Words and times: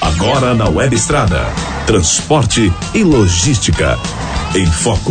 Agora 0.00 0.54
na 0.54 0.68
Web 0.68 0.94
Estrada. 0.94 1.40
Transporte 1.88 2.70
e 2.94 3.02
logística. 3.02 3.96
Em 4.54 4.64
Foco. 4.64 5.10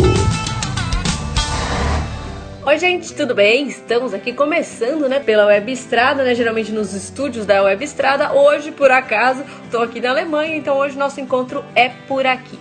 Oi, 2.64 2.78
gente, 2.78 3.12
tudo 3.12 3.34
bem? 3.34 3.68
Estamos 3.68 4.14
aqui 4.14 4.32
começando, 4.32 5.10
né, 5.10 5.20
pela 5.20 5.44
Web 5.44 5.70
Estrada, 5.72 6.24
né, 6.24 6.34
geralmente 6.34 6.72
nos 6.72 6.94
estúdios 6.94 7.44
da 7.44 7.62
Web 7.62 7.84
Estrada. 7.84 8.32
Hoje, 8.32 8.72
por 8.72 8.90
acaso, 8.90 9.44
estou 9.64 9.82
aqui 9.82 10.00
na 10.00 10.08
Alemanha, 10.08 10.56
então 10.56 10.78
hoje 10.78 10.96
nosso 10.96 11.20
encontro 11.20 11.62
é 11.74 11.90
por 12.08 12.24
aqui. 12.26 12.58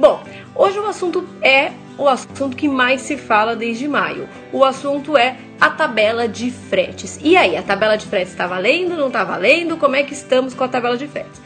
Bom, 0.00 0.24
hoje 0.54 0.78
o 0.78 0.86
assunto 0.86 1.28
é 1.42 1.72
o 1.98 2.08
assunto 2.08 2.56
que 2.56 2.66
mais 2.66 3.02
se 3.02 3.18
fala 3.18 3.54
desde 3.54 3.86
maio. 3.86 4.26
O 4.50 4.64
assunto 4.64 5.14
é 5.14 5.36
a 5.60 5.68
tabela 5.68 6.26
de 6.26 6.50
fretes. 6.50 7.20
E 7.22 7.36
aí, 7.36 7.54
a 7.54 7.62
tabela 7.62 7.96
de 7.96 8.06
fretes 8.06 8.32
está 8.32 8.46
valendo? 8.46 8.96
Não 8.96 9.08
está 9.08 9.24
valendo? 9.24 9.76
Como 9.76 9.94
é 9.94 10.02
que 10.02 10.14
estamos 10.14 10.54
com 10.54 10.64
a 10.64 10.68
tabela 10.68 10.96
de 10.96 11.06
fretes? 11.06 11.42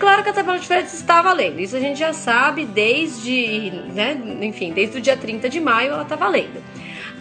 Claro 0.00 0.24
que 0.24 0.30
a 0.30 0.32
tabela 0.32 0.58
de 0.58 0.66
fretes 0.66 0.94
está 0.94 1.22
valendo, 1.22 1.60
isso 1.60 1.76
a 1.76 1.78
gente 1.78 2.00
já 2.00 2.12
sabe 2.12 2.64
desde, 2.64 3.70
né, 3.94 4.20
enfim, 4.40 4.72
desde 4.72 4.98
o 4.98 5.00
dia 5.00 5.16
30 5.16 5.48
de 5.48 5.60
maio 5.60 5.92
ela 5.92 6.02
está 6.02 6.16
valendo. 6.16 6.60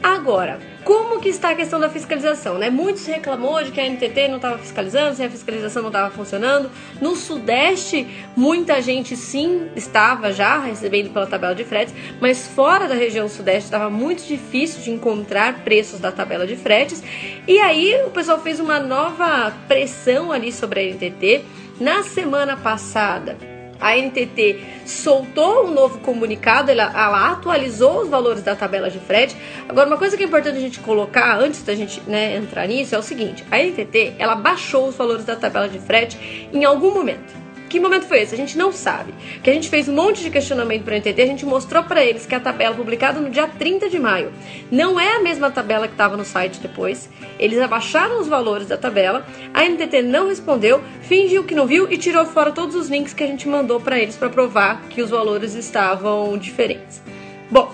Agora, 0.04 0.60
como 0.84 1.20
que 1.20 1.30
está 1.30 1.52
a 1.52 1.56
questão 1.56 1.80
da 1.80 1.88
fiscalização? 1.88 2.58
Né? 2.58 2.72
Muitos 2.72 3.06
reclamou 3.06 3.64
de 3.64 3.72
que 3.72 3.80
a 3.80 3.88
NTT 3.88 4.30
não 4.30 4.38
estava 4.38 4.58
fiscalizando, 4.58 5.16
se 5.16 5.24
a 5.24 5.30
fiscalização 5.30 5.84
não 5.84 5.90
estava 5.90 6.10
funcionando. 6.10 6.72
No 7.00 7.16
Sudeste, 7.16 8.08
muita 8.36 8.82
gente 8.82 9.16
sim 9.16 9.70
estava 9.76 10.34
já 10.34 10.60
recebendo 10.60 11.12
pela 11.12 11.28
tabela 11.28 11.54
de 11.54 11.64
fretes, 11.64 11.94
mas 12.20 12.48
fora 12.48 12.88
da 12.88 12.96
região 12.96 13.30
Sudeste 13.30 13.66
estava 13.66 13.92
muito 13.92 14.26
difícil 14.26 14.82
de 14.82 14.90
encontrar 14.90 15.64
preços 15.64 16.00
da 16.00 16.12
tabela 16.12 16.48
de 16.48 16.56
fretes. 16.56 17.04
E 17.48 17.60
aí 17.60 18.04
o 18.06 18.10
pessoal 18.10 18.40
fez 18.40 18.60
uma 18.60 18.80
nova 18.80 19.54
pressão 19.68 20.32
ali 20.32 20.52
sobre 20.52 20.80
a 20.80 20.84
NTT. 20.84 21.46
Na 21.80 22.02
semana 22.02 22.58
passada, 22.58 23.38
a 23.82 23.98
NTT 23.98 24.64
soltou 24.86 25.66
um 25.66 25.72
novo 25.72 26.00
comunicado, 26.00 26.70
ela, 26.70 26.84
ela, 26.84 27.32
atualizou 27.32 28.02
os 28.02 28.10
valores 28.10 28.44
da 28.44 28.56
tabela 28.56 28.90
de 28.90 29.00
frete. 29.00 29.36
Agora, 29.68 29.88
uma 29.88 29.98
coisa 29.98 30.16
que 30.16 30.24
é 30.24 30.26
importante 30.28 30.58
a 30.58 30.62
gente 30.62 30.80
colocar 30.80 31.38
antes 31.40 31.64
da 31.64 31.74
gente 31.74 32.00
né, 32.08 32.36
entrar 32.38 32.68
nisso 32.68 32.94
é 32.94 32.98
o 32.98 33.04
seguinte: 33.04 33.44
a 33.50 33.58
NTT 33.58 34.14
ela 34.20 34.36
baixou 34.36 34.88
os 34.88 34.96
valores 34.96 35.26
da 35.26 35.36
tabela 35.36 35.68
de 35.68 35.80
frete 35.80 36.50
em 36.54 36.64
algum 36.64 36.94
momento. 36.94 37.41
Que 37.72 37.80
momento 37.80 38.06
foi 38.06 38.20
esse? 38.20 38.36
A 38.36 38.38
gente 38.38 38.58
não 38.58 38.74
sabe. 38.74 39.14
Que 39.42 39.50
a 39.50 39.54
gente 39.54 39.70
fez 39.70 39.88
um 39.88 39.96
monte 39.96 40.22
de 40.22 40.30
questionamento 40.30 40.84
para 40.84 40.96
a 40.96 40.98
NTT, 40.98 41.22
a 41.22 41.26
gente 41.26 41.46
mostrou 41.46 41.82
para 41.82 42.04
eles 42.04 42.26
que 42.26 42.36
a 42.36 42.40
tabela 42.42 42.76
publicada 42.76 43.22
no 43.22 43.30
dia 43.30 43.48
30 43.48 43.90
de 43.90 43.98
maio 43.98 44.34
não 44.70 45.00
é 45.00 45.16
a 45.16 45.22
mesma 45.22 45.50
tabela 45.50 45.88
que 45.88 45.94
estava 45.94 46.18
no 46.18 46.26
site 46.26 46.60
depois. 46.60 47.10
Eles 47.40 47.62
abaixaram 47.62 48.20
os 48.20 48.28
valores 48.28 48.68
da 48.68 48.76
tabela, 48.76 49.26
a 49.54 49.64
NTT 49.64 50.02
não 50.02 50.28
respondeu, 50.28 50.82
fingiu 51.04 51.46
que 51.46 51.56
não 51.56 51.66
viu 51.66 51.90
e 51.90 51.98
tirou 51.98 52.26
fora 52.26 52.52
todos 52.52 52.76
os 52.76 52.90
links 52.90 53.14
que 53.14 53.24
a 53.24 53.28
gente 53.28 53.48
mandou 53.48 53.80
para 53.80 53.98
eles 53.98 54.18
para 54.18 54.30
provar 54.30 54.82
que 54.90 55.02
os 55.02 55.10
valores 55.10 55.56
estavam 55.56 56.38
diferentes. 56.38 57.02
Bom, 57.50 57.74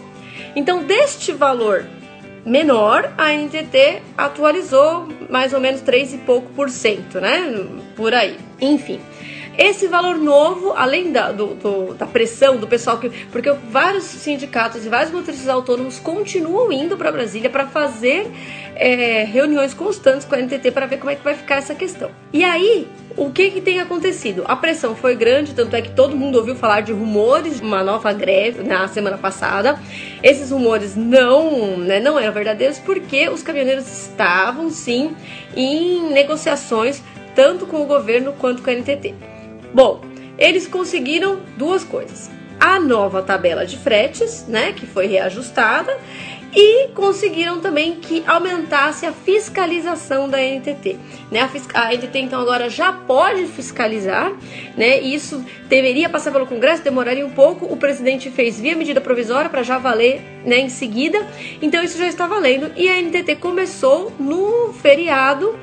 então 0.55 0.83
deste 0.83 1.31
valor 1.31 1.85
menor, 2.45 3.11
a 3.17 3.33
NTT 3.33 4.03
atualizou 4.15 5.07
mais 5.27 5.53
ou 5.53 5.59
menos 5.59 5.81
3 5.81 6.13
e 6.13 6.17
pouco 6.19 6.51
por 6.53 6.69
cento, 6.69 7.19
né? 7.19 7.65
Por 7.95 8.13
aí. 8.13 8.37
Enfim. 8.61 8.99
Esse 9.58 9.88
valor 9.88 10.17
novo, 10.17 10.73
além 10.73 11.11
da, 11.11 11.31
do, 11.31 11.55
do, 11.55 11.94
da 11.95 12.05
pressão 12.05 12.58
do 12.58 12.67
pessoal, 12.67 13.00
que, 13.00 13.09
porque 13.31 13.52
vários 13.72 14.03
sindicatos 14.03 14.86
e 14.86 14.89
vários 14.89 15.11
motoristas 15.11 15.49
autônomos 15.49 15.97
continuam 15.97 16.72
indo 16.72 16.95
para 16.95 17.11
Brasília 17.11 17.49
para 17.49 17.66
fazer 17.66 18.31
é, 18.75 19.23
reuniões 19.23 19.73
constantes 19.73 20.25
com 20.27 20.36
a 20.36 20.38
NTT 20.38 20.69
para 20.69 20.86
ver 20.86 20.97
como 20.97 21.09
é 21.09 21.16
que 21.16 21.23
vai 21.23 21.33
ficar 21.33 21.55
essa 21.55 21.73
questão. 21.73 22.11
E 22.31 22.44
aí, 22.44 22.88
o 23.16 23.31
que, 23.31 23.49
que 23.49 23.59
tem 23.59 23.80
acontecido? 23.80 24.44
A 24.47 24.55
pressão 24.55 24.95
foi 24.95 25.16
grande, 25.16 25.55
tanto 25.55 25.75
é 25.75 25.81
que 25.81 25.89
todo 25.89 26.16
mundo 26.16 26.38
ouviu 26.38 26.55
falar 26.55 26.81
de 26.81 26.94
rumores 26.94 27.59
de 27.59 27.66
uma 27.66 27.83
nova 27.83 28.14
greve 28.14 28.61
na 28.61 28.88
semana 28.88 29.17
passada. 29.17 29.80
Esses 30.21 30.52
rumores 30.52 30.95
não, 30.95 31.77
né, 31.77 31.99
não 31.99 32.20
eram 32.20 32.31
verdadeiros 32.31 32.77
porque 32.77 33.27
os 33.27 33.42
caminhoneiros 33.42 33.87
estavam 33.87 34.70
sim 34.70 35.15
em 35.55 36.11
negociações 36.11 37.02
tanto 37.33 37.65
com 37.65 37.81
o 37.81 37.86
governo 37.86 38.33
quanto 38.33 38.61
com 38.61 38.70
a 38.70 38.73
NTT. 38.73 39.36
Bom, 39.73 40.02
eles 40.38 40.67
conseguiram 40.67 41.39
duas 41.58 41.83
coisas. 41.83 42.30
A 42.60 42.80
nova 42.80 43.22
tabela 43.22 43.66
de 43.66 43.78
fretes, 43.78 44.45
né, 44.48 44.73
que 44.73 44.86
foi 44.88 45.08
reajustada, 45.08 45.95
e 46.55 46.88
conseguiram 46.95 47.60
também 47.60 47.95
que 47.95 48.23
aumentasse 48.26 49.05
a 49.05 49.11
fiscalização 49.11 50.30
da 50.30 50.39
NTT. 50.39 50.98
Né? 51.30 51.42
A, 51.42 51.88
a 51.88 51.94
NTT 51.94 52.20
então 52.20 52.39
agora 52.39 52.70
já 52.70 52.92
pode 52.92 53.45
fiscalizar, 53.48 54.32
né? 54.76 55.00
Isso 55.00 55.44
deveria 55.67 56.10
passar 56.10 56.32
pelo 56.32 56.48
Congresso, 56.48 56.82
demoraria 56.82 57.26
um 57.26 57.30
pouco. 57.30 57.66
O 57.66 57.78
presidente 57.78 58.32
fez 58.32 58.60
via 58.60 58.76
medida 58.76 59.02
provisória 59.02 59.49
para 59.49 59.61
já 59.61 59.78
valer, 59.78 60.22
né, 60.45 60.60
em 60.60 60.70
seguida. 60.70 61.28
Então 61.61 61.84
isso 61.84 61.98
já 61.98 62.08
está 62.08 62.26
valendo 62.26 62.72
e 62.76 62.89
a 62.89 63.02
NTT 63.02 63.36
começou 63.36 64.11
no 64.17 64.73
feriado 64.73 65.54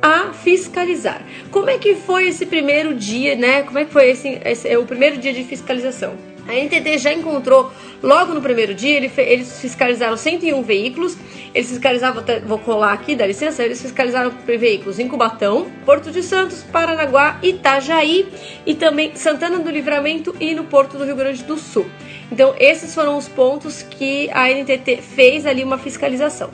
a 0.00 0.32
fiscalizar. 0.32 1.22
Como 1.50 1.70
é 1.70 1.78
que 1.78 1.94
foi 1.94 2.28
esse 2.28 2.46
primeiro 2.46 2.94
dia, 2.94 3.34
né? 3.34 3.62
Como 3.62 3.78
é 3.78 3.84
que 3.84 3.92
foi 3.92 4.10
esse, 4.10 4.40
esse 4.44 4.76
o 4.76 4.84
primeiro 4.84 5.18
dia 5.18 5.32
de 5.32 5.44
fiscalização? 5.44 6.14
A 6.48 6.54
NTT 6.54 6.98
já 6.98 7.12
encontrou 7.12 7.72
logo 8.00 8.32
no 8.32 8.40
primeiro 8.40 8.72
dia, 8.72 8.96
ele, 8.96 9.10
eles 9.16 9.60
fiscalizaram 9.60 10.16
101 10.16 10.62
veículos. 10.62 11.16
Eles 11.52 11.70
fiscalizavam, 11.70 12.22
vou 12.46 12.58
colar 12.58 12.92
aqui, 12.92 13.16
dá 13.16 13.26
licença, 13.26 13.64
eles 13.64 13.80
fiscalizaram 13.80 14.30
veículos 14.46 14.98
em 14.98 15.08
Cubatão, 15.08 15.66
Porto 15.86 16.10
de 16.10 16.22
Santos, 16.22 16.62
Paranaguá, 16.62 17.38
Itajaí 17.42 18.28
e 18.66 18.74
também 18.74 19.16
Santana 19.16 19.58
do 19.58 19.70
Livramento 19.70 20.36
e 20.38 20.54
no 20.54 20.64
Porto 20.64 20.98
do 20.98 21.04
Rio 21.04 21.16
Grande 21.16 21.42
do 21.44 21.56
Sul. 21.56 21.86
Então, 22.30 22.54
esses 22.58 22.94
foram 22.94 23.16
os 23.16 23.26
pontos 23.26 23.82
que 23.82 24.28
a 24.32 24.50
NTT 24.50 24.98
fez 25.00 25.46
ali 25.46 25.64
uma 25.64 25.78
fiscalização. 25.78 26.50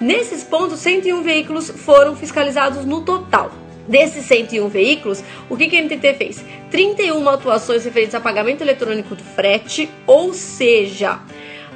Nesses 0.00 0.42
pontos, 0.42 0.80
101 0.80 1.22
veículos 1.22 1.70
foram 1.70 2.16
fiscalizados 2.16 2.84
no 2.84 3.02
total. 3.02 3.52
Desses 3.86 4.24
101 4.26 4.68
veículos, 4.68 5.22
o 5.50 5.56
que, 5.56 5.68
que 5.68 5.76
a 5.76 5.82
NTT 5.82 6.14
fez? 6.14 6.44
31 6.70 7.28
atuações 7.28 7.84
referentes 7.84 8.14
a 8.14 8.20
pagamento 8.20 8.62
eletrônico 8.62 9.14
do 9.14 9.24
frete, 9.24 9.88
ou 10.06 10.32
seja, 10.32 11.18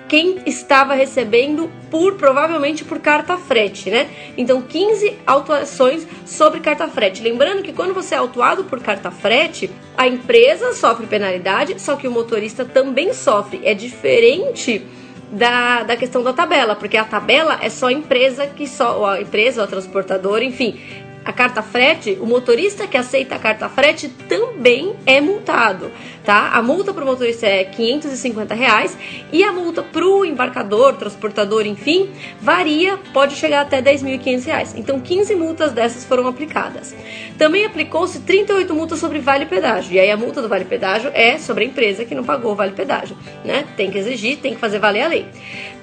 quem 0.08 0.38
estava 0.46 0.94
recebendo 0.94 1.70
por 1.90 2.14
provavelmente 2.14 2.84
por 2.84 3.00
carta 3.00 3.36
frete, 3.36 3.90
né? 3.90 4.08
Então 4.36 4.62
15 4.62 5.18
autuações 5.26 6.06
sobre 6.24 6.60
carta 6.60 6.86
frete. 6.86 7.22
Lembrando 7.22 7.62
que 7.62 7.72
quando 7.72 7.92
você 7.92 8.14
é 8.14 8.18
autuado 8.18 8.64
por 8.64 8.80
carta 8.80 9.10
frete, 9.10 9.68
a 9.96 10.06
empresa 10.06 10.72
sofre 10.74 11.06
penalidade, 11.06 11.80
só 11.80 11.96
que 11.96 12.06
o 12.06 12.10
motorista 12.10 12.64
também 12.64 13.12
sofre. 13.12 13.60
É 13.64 13.74
diferente 13.74 14.86
da, 15.30 15.82
da 15.82 15.96
questão 15.96 16.22
da 16.22 16.32
tabela, 16.32 16.74
porque 16.76 16.96
a 16.96 17.04
tabela 17.04 17.58
é 17.60 17.68
só 17.68 17.88
a 17.88 17.92
empresa 17.92 18.46
que 18.46 18.66
só, 18.66 19.04
a 19.06 19.20
empresa, 19.20 19.64
o 19.64 19.66
transportador, 19.66 20.42
enfim, 20.42 20.78
a 21.26 21.32
carta 21.32 21.60
frete, 21.60 22.16
o 22.20 22.24
motorista 22.24 22.86
que 22.86 22.96
aceita 22.96 23.34
a 23.34 23.38
carta 23.40 23.68
frete 23.68 24.08
também 24.08 24.94
é 25.04 25.20
multado, 25.20 25.90
tá? 26.24 26.50
A 26.50 26.62
multa 26.62 26.94
para 26.94 27.02
o 27.02 27.06
motorista 27.06 27.46
é 27.48 27.64
550 27.64 28.54
reais 28.54 28.96
e 29.32 29.42
a 29.42 29.50
multa 29.50 29.82
para 29.82 30.06
o 30.06 30.24
embarcador, 30.24 30.94
transportador, 30.94 31.66
enfim, 31.66 32.12
varia, 32.40 32.96
pode 33.12 33.34
chegar 33.34 33.62
até 33.62 33.82
10.500 33.82 34.44
reais. 34.44 34.74
Então, 34.76 35.00
15 35.00 35.34
multas 35.34 35.72
dessas 35.72 36.04
foram 36.04 36.28
aplicadas. 36.28 36.94
Também 37.36 37.64
aplicou-se 37.64 38.20
38 38.20 38.72
multas 38.72 39.00
sobre 39.00 39.18
vale 39.18 39.46
pedágio. 39.46 39.94
E 39.94 39.98
aí 39.98 40.12
a 40.12 40.16
multa 40.16 40.40
do 40.40 40.48
vale 40.48 40.64
pedágio 40.64 41.10
é 41.12 41.38
sobre 41.38 41.64
a 41.64 41.66
empresa 41.66 42.04
que 42.04 42.14
não 42.14 42.22
pagou 42.22 42.52
o 42.52 42.54
vale 42.54 42.70
pedágio, 42.70 43.16
né? 43.44 43.64
Tem 43.76 43.90
que 43.90 43.98
exigir, 43.98 44.36
tem 44.36 44.54
que 44.54 44.60
fazer 44.60 44.78
valer 44.78 45.02
a 45.02 45.08
lei. 45.08 45.26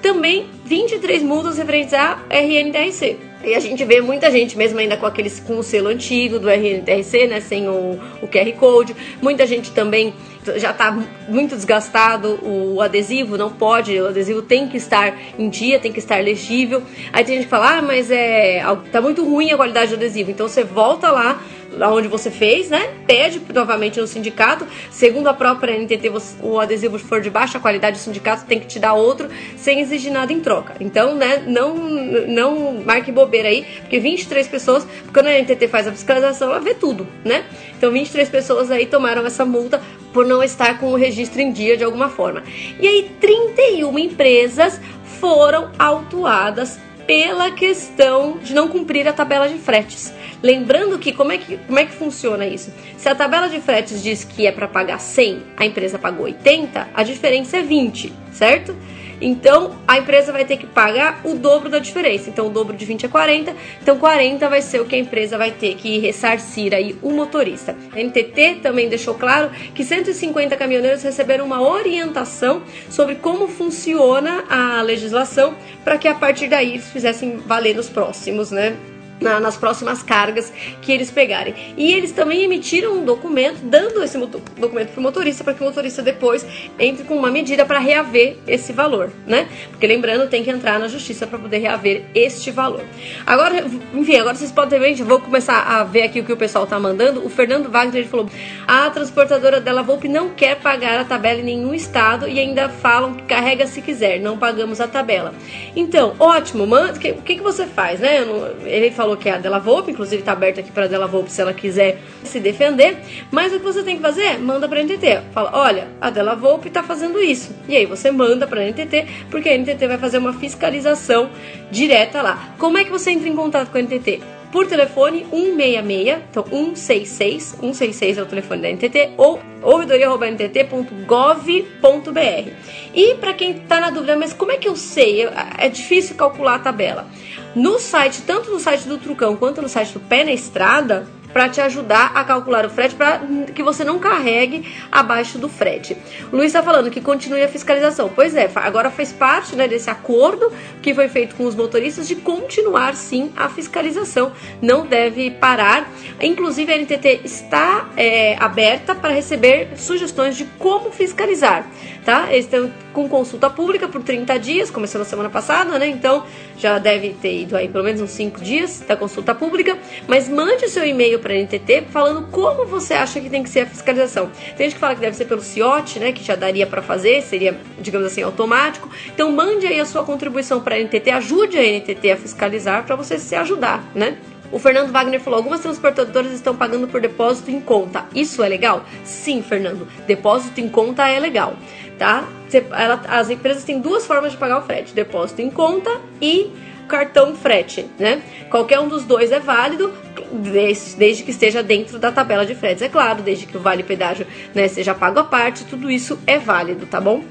Também 0.00 0.46
23 0.64 1.22
multas 1.22 1.58
referentes 1.58 1.92
à 1.92 2.18
RNDRC 2.30 3.33
e 3.44 3.54
a 3.54 3.60
gente 3.60 3.84
vê 3.84 4.00
muita 4.00 4.30
gente, 4.30 4.56
mesmo 4.56 4.78
ainda 4.78 4.96
com 4.96 5.06
aqueles 5.06 5.40
com 5.40 5.58
o 5.58 5.62
selo 5.62 5.88
antigo 5.88 6.38
do 6.38 6.48
RNTRC, 6.48 7.26
né, 7.26 7.40
sem 7.40 7.68
o, 7.68 7.98
o 8.22 8.28
QR 8.28 8.52
Code. 8.58 8.94
Muita 9.20 9.46
gente 9.46 9.70
também 9.72 10.14
já 10.56 10.70
está 10.70 10.96
muito 11.28 11.54
desgastado, 11.54 12.38
o 12.42 12.80
adesivo 12.80 13.36
não 13.38 13.50
pode, 13.50 13.98
o 13.98 14.08
adesivo 14.08 14.42
tem 14.42 14.68
que 14.68 14.76
estar 14.76 15.16
em 15.38 15.48
dia, 15.48 15.78
tem 15.78 15.92
que 15.92 15.98
estar 15.98 16.22
legível. 16.22 16.82
Aí 17.12 17.24
tem 17.24 17.36
gente 17.36 17.44
que 17.44 17.50
fala, 17.50 17.78
ah, 17.78 17.82
mas 17.82 18.10
é, 18.10 18.62
tá 18.92 19.00
muito 19.00 19.24
ruim 19.24 19.50
a 19.50 19.56
qualidade 19.56 19.90
do 19.90 19.96
adesivo. 19.96 20.30
Então 20.30 20.48
você 20.48 20.62
volta 20.62 21.10
lá 21.10 21.42
onde 21.82 22.08
você 22.08 22.30
fez, 22.30 22.70
né? 22.70 22.92
Pede 23.06 23.40
novamente 23.52 24.00
no 24.00 24.06
sindicato. 24.06 24.66
Segundo 24.90 25.28
a 25.28 25.34
própria 25.34 25.78
NTT, 25.78 26.10
o 26.42 26.58
adesivo 26.58 26.98
for 26.98 27.20
de 27.20 27.30
baixa 27.30 27.58
qualidade, 27.58 27.98
o 27.98 28.00
sindicato 28.00 28.44
tem 28.44 28.60
que 28.60 28.66
te 28.66 28.78
dar 28.78 28.94
outro 28.94 29.28
sem 29.56 29.80
exigir 29.80 30.12
nada 30.12 30.32
em 30.32 30.40
troca. 30.40 30.74
Então, 30.80 31.14
né, 31.14 31.42
não, 31.46 31.74
não 31.76 32.82
marque 32.84 33.10
bobeira 33.10 33.48
aí, 33.48 33.64
porque 33.80 33.98
23 33.98 34.46
pessoas, 34.48 34.86
quando 35.12 35.26
a 35.26 35.38
NTT 35.38 35.68
faz 35.68 35.86
a 35.86 35.92
fiscalização, 35.92 36.50
ela 36.50 36.60
vê 36.60 36.74
tudo, 36.74 37.06
né? 37.24 37.44
Então, 37.76 37.90
23 37.90 38.28
pessoas 38.28 38.70
aí 38.70 38.86
tomaram 38.86 39.24
essa 39.26 39.44
multa 39.44 39.80
por 40.12 40.26
não 40.26 40.42
estar 40.42 40.78
com 40.78 40.92
o 40.92 40.96
registro 40.96 41.40
em 41.40 41.52
dia 41.52 41.76
de 41.76 41.84
alguma 41.84 42.08
forma. 42.08 42.42
E 42.80 42.86
aí, 42.86 43.10
31 43.20 43.98
empresas 43.98 44.80
foram 45.20 45.70
autuadas 45.78 46.78
pela 47.06 47.50
questão 47.50 48.38
de 48.38 48.54
não 48.54 48.68
cumprir 48.68 49.06
a 49.08 49.12
tabela 49.12 49.48
de 49.48 49.58
fretes. 49.58 50.12
Lembrando 50.44 50.98
que 50.98 51.10
como 51.10 51.32
é 51.32 51.38
que, 51.38 51.56
como 51.56 51.78
é 51.78 51.86
que 51.86 51.92
funciona 51.92 52.46
isso? 52.46 52.70
Se 52.98 53.08
a 53.08 53.14
tabela 53.14 53.48
de 53.48 53.62
fretes 53.62 54.02
diz 54.02 54.24
que 54.24 54.46
é 54.46 54.52
para 54.52 54.68
pagar 54.68 55.00
100, 55.00 55.42
a 55.56 55.64
empresa 55.64 55.98
pagou 55.98 56.26
80, 56.26 56.86
a 56.92 57.02
diferença 57.02 57.56
é 57.56 57.62
20, 57.62 58.12
certo? 58.30 58.76
Então 59.22 59.74
a 59.88 59.96
empresa 59.96 60.32
vai 60.32 60.44
ter 60.44 60.58
que 60.58 60.66
pagar 60.66 61.22
o 61.24 61.32
dobro 61.32 61.70
da 61.70 61.78
diferença. 61.78 62.28
Então 62.28 62.48
o 62.48 62.50
dobro 62.50 62.76
de 62.76 62.84
20 62.84 63.06
é 63.06 63.08
40. 63.08 63.56
Então 63.80 63.98
40 63.98 64.46
vai 64.50 64.60
ser 64.60 64.82
o 64.82 64.84
que 64.84 64.94
a 64.94 64.98
empresa 64.98 65.38
vai 65.38 65.50
ter 65.50 65.76
que 65.76 65.98
ressarcir 65.98 66.74
aí 66.74 66.94
o 67.00 67.10
motorista. 67.10 67.74
A 67.90 67.98
NTT 67.98 68.56
também 68.62 68.86
deixou 68.86 69.14
claro 69.14 69.50
que 69.74 69.82
150 69.82 70.54
caminhoneiros 70.58 71.02
receberam 71.02 71.46
uma 71.46 71.62
orientação 71.62 72.62
sobre 72.90 73.14
como 73.14 73.48
funciona 73.48 74.44
a 74.50 74.82
legislação 74.82 75.54
para 75.82 75.96
que 75.96 76.06
a 76.06 76.14
partir 76.14 76.48
daí 76.48 76.72
eles 76.72 76.90
fizessem 76.90 77.38
valer 77.38 77.74
nos 77.74 77.88
próximos, 77.88 78.50
né? 78.50 78.76
Na, 79.20 79.40
nas 79.40 79.56
próximas 79.56 80.02
cargas 80.02 80.52
que 80.82 80.92
eles 80.92 81.10
pegarem. 81.10 81.54
E 81.76 81.92
eles 81.92 82.12
também 82.12 82.42
emitiram 82.42 82.98
um 82.98 83.04
documento 83.04 83.58
dando 83.62 84.02
esse 84.02 84.18
documento 84.18 84.90
para 84.90 85.00
o 85.00 85.02
motorista 85.02 85.44
para 85.44 85.54
que 85.54 85.62
o 85.62 85.64
motorista 85.64 86.02
depois 86.02 86.46
entre 86.78 87.04
com 87.04 87.16
uma 87.16 87.30
medida 87.30 87.64
para 87.64 87.78
reaver 87.78 88.36
esse 88.46 88.72
valor, 88.72 89.10
né? 89.26 89.48
Porque 89.70 89.86
lembrando, 89.86 90.28
tem 90.28 90.42
que 90.44 90.50
entrar 90.50 90.78
na 90.78 90.88
justiça 90.88 91.26
para 91.26 91.38
poder 91.38 91.58
reaver 91.58 92.04
este 92.14 92.50
valor. 92.50 92.84
Agora, 93.26 93.64
enfim, 93.94 94.16
agora 94.16 94.34
vocês 94.34 94.52
podem 94.52 94.78
ver, 94.78 94.94
vou 95.02 95.20
começar 95.20 95.58
a 95.60 95.84
ver 95.84 96.02
aqui 96.02 96.20
o 96.20 96.24
que 96.24 96.32
o 96.32 96.36
pessoal 96.36 96.66
tá 96.66 96.78
mandando. 96.78 97.24
O 97.24 97.28
Fernando 97.28 97.70
Wagner 97.70 98.02
ele 98.02 98.08
falou: 98.08 98.28
a 98.66 98.90
transportadora 98.90 99.60
dela 99.60 99.82
Volpe 99.82 100.08
não 100.08 100.30
quer 100.30 100.56
pagar 100.56 101.00
a 101.00 101.04
tabela 101.04 101.40
em 101.40 101.44
nenhum 101.44 101.74
estado 101.74 102.28
e 102.28 102.38
ainda 102.38 102.68
falam 102.68 103.14
que 103.14 103.22
carrega 103.24 103.66
se 103.66 103.80
quiser, 103.80 104.20
não 104.20 104.38
pagamos 104.38 104.80
a 104.80 104.86
tabela. 104.86 105.34
Então, 105.74 106.14
ótimo, 106.18 106.66
manda, 106.66 106.92
o 106.92 106.98
que, 106.98 107.12
que, 107.12 107.36
que 107.36 107.42
você 107.42 107.66
faz, 107.66 108.00
né? 108.00 108.24
Ele 108.64 108.90
falou 108.90 109.13
falou 109.14 109.16
que 109.16 109.28
é 109.28 109.32
a 109.32 109.38
Della 109.38 109.58
Volpe, 109.58 109.92
inclusive 109.92 110.20
está 110.20 110.32
aberto 110.32 110.60
aqui 110.60 110.70
para 110.70 110.84
a 110.84 110.86
Della 110.86 111.06
Volpe 111.06 111.30
se 111.30 111.40
ela 111.40 111.52
quiser 111.52 111.98
se 112.22 112.40
defender. 112.40 112.98
Mas 113.30 113.52
o 113.52 113.58
que 113.58 113.64
você 113.64 113.82
tem 113.82 113.96
que 113.96 114.02
fazer? 114.02 114.22
É, 114.22 114.38
manda 114.38 114.68
para 114.68 114.80
a 114.80 114.82
NTT. 114.82 115.22
Fala, 115.32 115.50
olha, 115.54 115.88
a 116.00 116.10
Della 116.10 116.34
Volpe 116.34 116.68
está 116.68 116.82
fazendo 116.82 117.20
isso. 117.20 117.54
E 117.68 117.76
aí 117.76 117.86
você 117.86 118.10
manda 118.10 118.46
para 118.46 118.60
a 118.60 118.64
NTT, 118.64 119.06
porque 119.30 119.48
a 119.48 119.58
NTT 119.58 119.86
vai 119.86 119.98
fazer 119.98 120.18
uma 120.18 120.32
fiscalização 120.34 121.30
direta 121.70 122.22
lá. 122.22 122.54
Como 122.58 122.78
é 122.78 122.84
que 122.84 122.90
você 122.90 123.10
entra 123.10 123.28
em 123.28 123.36
contato 123.36 123.70
com 123.70 123.78
a 123.78 123.82
NTT? 123.82 124.20
por 124.54 124.66
telefone 124.68 125.26
166, 125.32 126.22
então 126.30 126.44
166, 126.44 127.42
166 127.60 128.18
é 128.18 128.22
o 128.22 128.26
telefone 128.26 128.62
da 128.62 128.68
NTT, 128.68 129.14
ou 129.16 129.40
ouvidoria.ntt.gov.br. 129.60 132.50
E 132.94 133.14
para 133.14 133.34
quem 133.34 133.50
está 133.50 133.80
na 133.80 133.90
dúvida, 133.90 134.16
mas 134.16 134.32
como 134.32 134.52
é 134.52 134.56
que 134.56 134.68
eu 134.68 134.76
sei? 134.76 135.28
É 135.58 135.68
difícil 135.68 136.14
calcular 136.14 136.54
a 136.54 136.58
tabela. 136.60 137.08
No 137.54 137.78
site, 137.78 138.22
tanto 138.22 138.50
no 138.50 138.58
site 138.58 138.88
do 138.88 138.98
Trucão 138.98 139.36
quanto 139.36 139.62
no 139.62 139.68
site 139.68 139.92
do 139.92 140.00
Pé 140.00 140.24
na 140.24 140.32
Estrada, 140.32 141.06
para 141.34 141.48
te 141.48 141.60
ajudar 141.60 142.12
a 142.14 142.22
calcular 142.22 142.64
o 142.64 142.70
frete 142.70 142.94
para 142.94 143.20
que 143.52 143.62
você 143.62 143.82
não 143.82 143.98
carregue 143.98 144.72
abaixo 144.90 145.36
do 145.36 145.48
frete. 145.48 145.96
O 146.32 146.36
Luiz 146.36 146.46
está 146.46 146.62
falando 146.62 146.92
que 146.92 147.00
continue 147.00 147.42
a 147.42 147.48
fiscalização. 147.48 148.08
Pois 148.14 148.36
é, 148.36 148.48
agora 148.54 148.88
faz 148.88 149.12
parte 149.12 149.56
né, 149.56 149.66
desse 149.66 149.90
acordo 149.90 150.52
que 150.80 150.94
foi 150.94 151.08
feito 151.08 151.34
com 151.34 151.44
os 151.44 151.56
motoristas 151.56 152.06
de 152.06 152.14
continuar 152.14 152.94
sim 152.94 153.32
a 153.36 153.48
fiscalização. 153.48 154.32
Não 154.62 154.86
deve 154.86 155.32
parar. 155.32 155.90
Inclusive 156.22 156.72
a 156.72 156.78
NTT 156.78 157.22
está 157.24 157.88
é, 157.96 158.36
aberta 158.38 158.94
para 158.94 159.12
receber 159.12 159.70
sugestões 159.76 160.36
de 160.36 160.44
como 160.58 160.92
fiscalizar. 160.92 161.66
Tá? 162.04 162.28
Eles 162.30 162.44
estão 162.44 162.70
com 162.94 163.08
consulta 163.08 163.50
pública 163.50 163.88
por 163.88 164.02
30 164.02 164.38
dias, 164.38 164.70
começou 164.70 165.00
na 165.00 165.04
semana 165.04 165.28
passada, 165.28 165.78
né? 165.78 165.88
Então 165.88 166.24
já 166.56 166.78
deve 166.78 167.10
ter 167.10 167.42
ido 167.42 167.56
aí 167.56 167.68
pelo 167.68 167.84
menos 167.84 168.00
uns 168.00 168.10
5 168.12 168.40
dias 168.40 168.82
da 168.86 168.96
consulta 168.96 169.34
pública. 169.34 169.76
Mas 170.06 170.28
mande 170.28 170.64
o 170.64 170.68
seu 170.68 170.86
e-mail 170.86 171.18
para 171.18 171.34
a 171.34 171.36
NTT 171.36 171.88
falando 171.90 172.28
como 172.30 172.64
você 172.64 172.94
acha 172.94 173.20
que 173.20 173.28
tem 173.28 173.42
que 173.42 173.50
ser 173.50 173.60
a 173.60 173.66
fiscalização. 173.66 174.30
Tem 174.56 174.66
gente 174.66 174.74
que 174.74 174.80
fala 174.80 174.94
que 174.94 175.00
deve 175.00 175.16
ser 175.16 175.24
pelo 175.26 175.42
CIOT, 175.42 175.98
né, 175.98 176.12
que 176.12 176.24
já 176.24 176.36
daria 176.36 176.66
para 176.66 176.80
fazer, 176.80 177.20
seria, 177.22 177.58
digamos 177.78 178.06
assim, 178.06 178.22
automático. 178.22 178.88
Então 179.12 179.30
mande 179.32 179.66
aí 179.66 179.80
a 179.80 179.84
sua 179.84 180.04
contribuição 180.04 180.60
para 180.60 180.76
a 180.76 180.78
NTT, 180.78 181.10
ajude 181.10 181.58
a 181.58 181.62
NTT 181.62 182.12
a 182.12 182.16
fiscalizar 182.16 182.84
para 182.84 182.94
você 182.94 183.18
se 183.18 183.34
ajudar, 183.34 183.84
né? 183.94 184.16
O 184.54 184.58
Fernando 184.60 184.92
Wagner 184.92 185.20
falou: 185.20 185.38
algumas 185.38 185.60
transportadoras 185.60 186.32
estão 186.32 186.54
pagando 186.54 186.86
por 186.86 187.00
depósito 187.00 187.50
em 187.50 187.60
conta. 187.60 188.06
Isso 188.14 188.40
é 188.40 188.48
legal? 188.48 188.84
Sim, 189.02 189.42
Fernando. 189.42 189.88
Depósito 190.06 190.60
em 190.60 190.68
conta 190.68 191.08
é 191.08 191.18
legal, 191.18 191.56
tá? 191.98 192.28
Ela, 192.72 193.00
as 193.08 193.30
empresas 193.30 193.64
têm 193.64 193.80
duas 193.80 194.06
formas 194.06 194.32
de 194.32 194.38
pagar 194.38 194.58
o 194.58 194.62
frete: 194.62 194.94
depósito 194.94 195.42
em 195.42 195.50
conta 195.50 195.90
e 196.20 196.50
cartão 196.84 197.34
frete, 197.34 197.86
né? 197.98 198.22
Qualquer 198.50 198.80
um 198.80 198.88
dos 198.88 199.04
dois 199.04 199.32
é 199.32 199.40
válido, 199.40 199.92
desde, 200.34 201.22
que 201.22 201.30
esteja 201.30 201.62
dentro 201.62 201.98
da 201.98 202.10
tabela 202.10 202.44
de 202.44 202.54
fretes, 202.54 202.82
é 202.82 202.88
claro, 202.88 203.22
desde 203.22 203.46
que 203.46 203.56
o 203.56 203.60
vale 203.60 203.82
pedágio 203.82 204.26
né, 204.54 204.66
seja 204.68 204.94
pago 204.94 205.20
à 205.20 205.24
parte, 205.24 205.64
tudo 205.64 205.90
isso 205.90 206.18
é 206.26 206.38
válido, 206.38 206.86
tá 206.86 207.00
bom? 207.00 207.22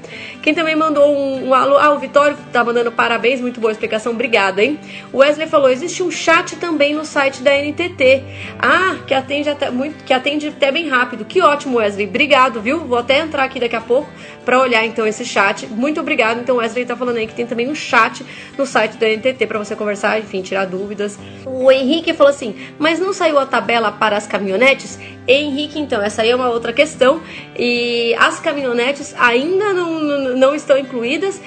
Quem 0.42 0.54
também 0.54 0.74
mandou 0.74 1.14
um, 1.14 1.48
um 1.48 1.54
alô, 1.54 1.76
ah, 1.78 1.92
o 1.92 1.98
Vitório 1.98 2.36
tá 2.52 2.64
mandando 2.64 2.90
parabéns, 2.90 3.40
muito 3.40 3.60
boa 3.60 3.72
explicação, 3.72 4.12
obrigado, 4.12 4.58
hein? 4.58 4.78
O 5.12 5.18
Wesley 5.18 5.46
falou, 5.46 5.68
existe 5.68 6.02
um 6.02 6.10
chat 6.10 6.56
também 6.56 6.94
no 6.94 7.04
site 7.04 7.42
da 7.42 7.52
NTT, 7.52 8.24
ah, 8.58 8.96
que 9.06 9.14
atende 9.14 9.48
até, 9.48 9.70
muito, 9.70 10.02
que 10.04 10.12
atende 10.12 10.48
até 10.48 10.70
bem 10.72 10.88
rápido, 10.88 11.24
que 11.24 11.40
ótimo, 11.40 11.78
Wesley, 11.78 12.06
obrigado, 12.06 12.60
viu? 12.60 12.80
Vou 12.80 12.98
até 12.98 13.18
entrar 13.18 13.44
aqui 13.44 13.60
daqui 13.60 13.76
a 13.76 13.80
pouco 13.80 14.08
para 14.44 14.58
olhar 14.60 14.84
então 14.84 15.06
esse 15.06 15.24
chat, 15.24 15.66
muito 15.66 16.00
obrigado, 16.00 16.40
então 16.40 16.56
Wesley 16.56 16.84
tá 16.84 16.96
falando 16.96 17.16
aí 17.16 17.26
que 17.26 17.34
tem 17.34 17.46
também 17.46 17.68
um 17.68 17.74
chat 17.74 18.24
no 18.56 18.66
site 18.66 18.96
da 18.96 19.08
NTT 19.08 19.43
para 19.46 19.58
você 19.58 19.74
conversar, 19.76 20.18
enfim, 20.18 20.42
tirar 20.42 20.66
dúvidas. 20.66 21.18
O 21.44 21.70
Henrique 21.70 22.12
falou 22.12 22.30
assim, 22.30 22.54
mas 22.78 22.98
não 22.98 23.12
saiu 23.12 23.38
a 23.38 23.46
tabela 23.46 23.92
para 23.92 24.16
as 24.16 24.26
caminhonetes? 24.26 24.98
Henrique, 25.26 25.78
então, 25.78 26.02
essa 26.02 26.22
aí 26.22 26.30
é 26.30 26.36
uma 26.36 26.48
outra 26.48 26.72
questão. 26.72 27.20
E 27.58 28.14
as 28.18 28.40
caminhonetes 28.40 29.14
ainda 29.18 29.72
não, 29.72 30.36
não 30.36 30.54
estão 30.54 30.76
incluídas. 30.76 31.40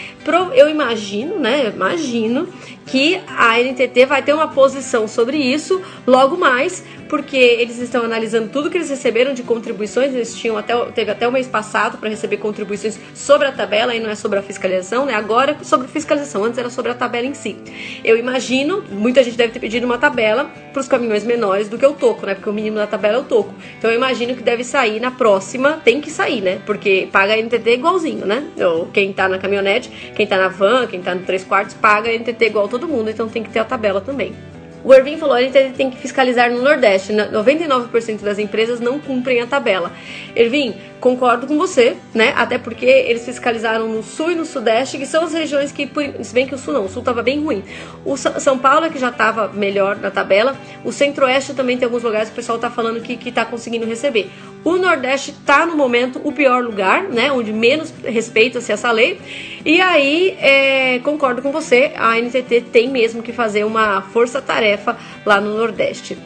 Eu 0.55 0.69
imagino, 0.69 1.39
né? 1.39 1.71
Imagino 1.73 2.47
que 2.87 3.21
a 3.27 3.59
NTT 3.59 4.05
vai 4.05 4.23
ter 4.23 4.33
uma 4.33 4.47
posição 4.47 5.07
sobre 5.07 5.37
isso 5.37 5.81
logo 6.05 6.37
mais, 6.37 6.83
porque 7.07 7.37
eles 7.37 7.77
estão 7.79 8.03
analisando 8.03 8.49
tudo 8.49 8.69
que 8.69 8.77
eles 8.77 8.89
receberam 8.89 9.33
de 9.33 9.43
contribuições, 9.43 10.13
eles 10.13 10.35
tinham 10.35 10.57
até 10.57 10.73
teve 10.91 11.11
até 11.11 11.27
o 11.27 11.31
mês 11.31 11.47
passado 11.47 11.97
para 11.97 12.09
receber 12.09 12.37
contribuições 12.37 12.99
sobre 13.13 13.47
a 13.47 13.51
tabela 13.51 13.95
e 13.95 13.99
não 13.99 14.09
é 14.09 14.15
sobre 14.15 14.39
a 14.39 14.41
fiscalização, 14.41 15.05
né? 15.05 15.13
Agora 15.13 15.57
é 15.59 15.63
sobre 15.63 15.87
fiscalização, 15.87 16.43
antes 16.43 16.57
era 16.57 16.69
sobre 16.69 16.91
a 16.91 16.95
tabela 16.95 17.25
em 17.25 17.33
si. 17.33 17.57
Eu 18.03 18.17
imagino, 18.17 18.83
muita 18.89 19.23
gente 19.23 19.37
deve 19.37 19.53
ter 19.53 19.59
pedido 19.59 19.85
uma 19.85 19.97
tabela 19.97 20.45
para 20.71 20.79
os 20.79 20.87
caminhões 20.87 21.23
menores 21.23 21.67
do 21.67 21.77
que 21.77 21.85
o 21.85 21.93
toco, 21.93 22.25
né? 22.25 22.35
Porque 22.35 22.49
o 22.49 22.53
mínimo 22.53 22.77
da 22.77 22.87
tabela 22.87 23.17
é 23.17 23.19
o 23.19 23.23
toco. 23.23 23.53
Então 23.77 23.89
eu 23.89 23.97
imagino 23.97 24.35
que 24.35 24.43
deve 24.43 24.63
sair 24.63 24.99
na 24.99 25.11
próxima, 25.11 25.81
tem 25.83 25.99
que 25.99 26.09
sair, 26.09 26.41
né? 26.41 26.59
Porque 26.65 27.07
paga 27.11 27.33
a 27.33 27.37
NTT 27.37 27.69
igualzinho, 27.71 28.25
né? 28.25 28.47
Ou 28.57 28.87
quem 28.87 29.11
tá 29.11 29.27
na 29.27 29.37
caminhonete, 29.37 29.89
quem 30.15 30.27
tá 30.27 30.37
na 30.37 30.47
van, 30.47 30.87
quem 30.87 31.01
tá 31.01 31.15
no 31.15 31.21
3 31.21 31.43
quartos, 31.43 31.73
paga 31.73 32.09
a 32.09 32.13
NTT 32.13 32.45
igual 32.45 32.67
todo 32.67 32.76
mundo, 32.85 33.09
então 33.09 33.29
tem 33.29 33.41
que 33.41 33.49
ter 33.49 33.59
a 33.59 33.63
tabela 33.63 34.01
também. 34.01 34.35
O 34.83 34.93
Ervin 34.93 35.17
falou, 35.17 35.35
a 35.35 35.41
gente 35.41 35.73
tem 35.73 35.89
que 35.89 35.97
fiscalizar 35.97 36.51
no 36.51 36.61
Nordeste. 36.61 37.11
99% 37.11 38.21
das 38.21 38.39
empresas 38.39 38.79
não 38.79 38.99
cumprem 38.99 39.41
a 39.41 39.47
tabela. 39.47 39.91
Ervin, 40.35 40.75
concordo 41.01 41.45
com 41.45 41.57
você, 41.57 41.97
né? 42.13 42.31
Até 42.37 42.57
porque 42.57 42.85
eles 42.85 43.25
fiscalizaram 43.25 43.87
no 43.89 44.01
Sul 44.01 44.31
e 44.31 44.35
no 44.35 44.45
Sudeste, 44.45 44.97
que 44.97 45.05
são 45.05 45.25
as 45.25 45.33
regiões 45.33 45.73
que, 45.73 45.89
se 46.21 46.33
bem 46.33 46.47
que 46.47 46.55
o 46.55 46.57
Sul 46.57 46.73
não, 46.73 46.85
o 46.85 46.89
Sul 46.89 47.01
estava 47.01 47.21
bem 47.21 47.43
ruim. 47.43 47.63
O 48.05 48.15
São 48.15 48.57
Paulo 48.57 48.85
é 48.85 48.89
que 48.89 48.99
já 48.99 49.09
estava 49.09 49.49
melhor 49.49 49.97
na 49.97 50.09
tabela. 50.09 50.55
O 50.85 50.91
Centro-Oeste 50.93 51.53
também 51.53 51.75
tem 51.75 51.85
alguns 51.85 52.03
lugares 52.03 52.29
que 52.29 52.33
o 52.33 52.35
pessoal 52.37 52.57
está 52.57 52.69
falando 52.69 53.01
que 53.01 53.27
está 53.27 53.43
conseguindo 53.43 53.85
receber. 53.85 54.29
O 54.67 54.75
Nordeste 54.75 55.31
está 55.31 55.65
no 55.65 55.77
momento 55.77 56.19
o 56.25 56.31
pior 56.33 56.61
lugar, 56.61 57.03
né? 57.03 57.31
Onde 57.31 57.53
menos 57.53 57.93
respeita-se 58.03 58.69
essa 58.69 58.91
lei. 58.91 59.17
E 59.63 59.79
aí, 59.79 60.37
é, 60.41 60.99
concordo 61.05 61.41
com 61.41 61.53
você, 61.53 61.93
a 61.95 62.19
NTT 62.19 62.65
tem 62.69 62.89
mesmo 62.89 63.23
que 63.23 63.31
fazer 63.31 63.63
uma 63.63 64.01
força-tarefa 64.01 64.97
lá 65.25 65.39
no 65.39 65.55
Nordeste. 65.55 66.17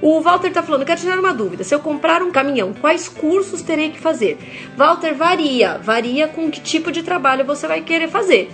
O 0.00 0.20
Walter 0.20 0.46
está 0.46 0.62
falando, 0.62 0.84
quero 0.84 1.00
tirar 1.00 1.18
uma 1.18 1.34
dúvida. 1.34 1.64
Se 1.64 1.74
eu 1.74 1.80
comprar 1.80 2.22
um 2.22 2.30
caminhão, 2.30 2.72
quais 2.72 3.08
cursos 3.08 3.62
terei 3.62 3.90
que 3.90 3.98
fazer? 3.98 4.38
Walter, 4.76 5.12
varia. 5.12 5.76
Varia 5.82 6.28
com 6.28 6.48
que 6.52 6.60
tipo 6.60 6.92
de 6.92 7.02
trabalho 7.02 7.44
você 7.44 7.66
vai 7.66 7.80
querer 7.80 8.06
fazer. 8.06 8.48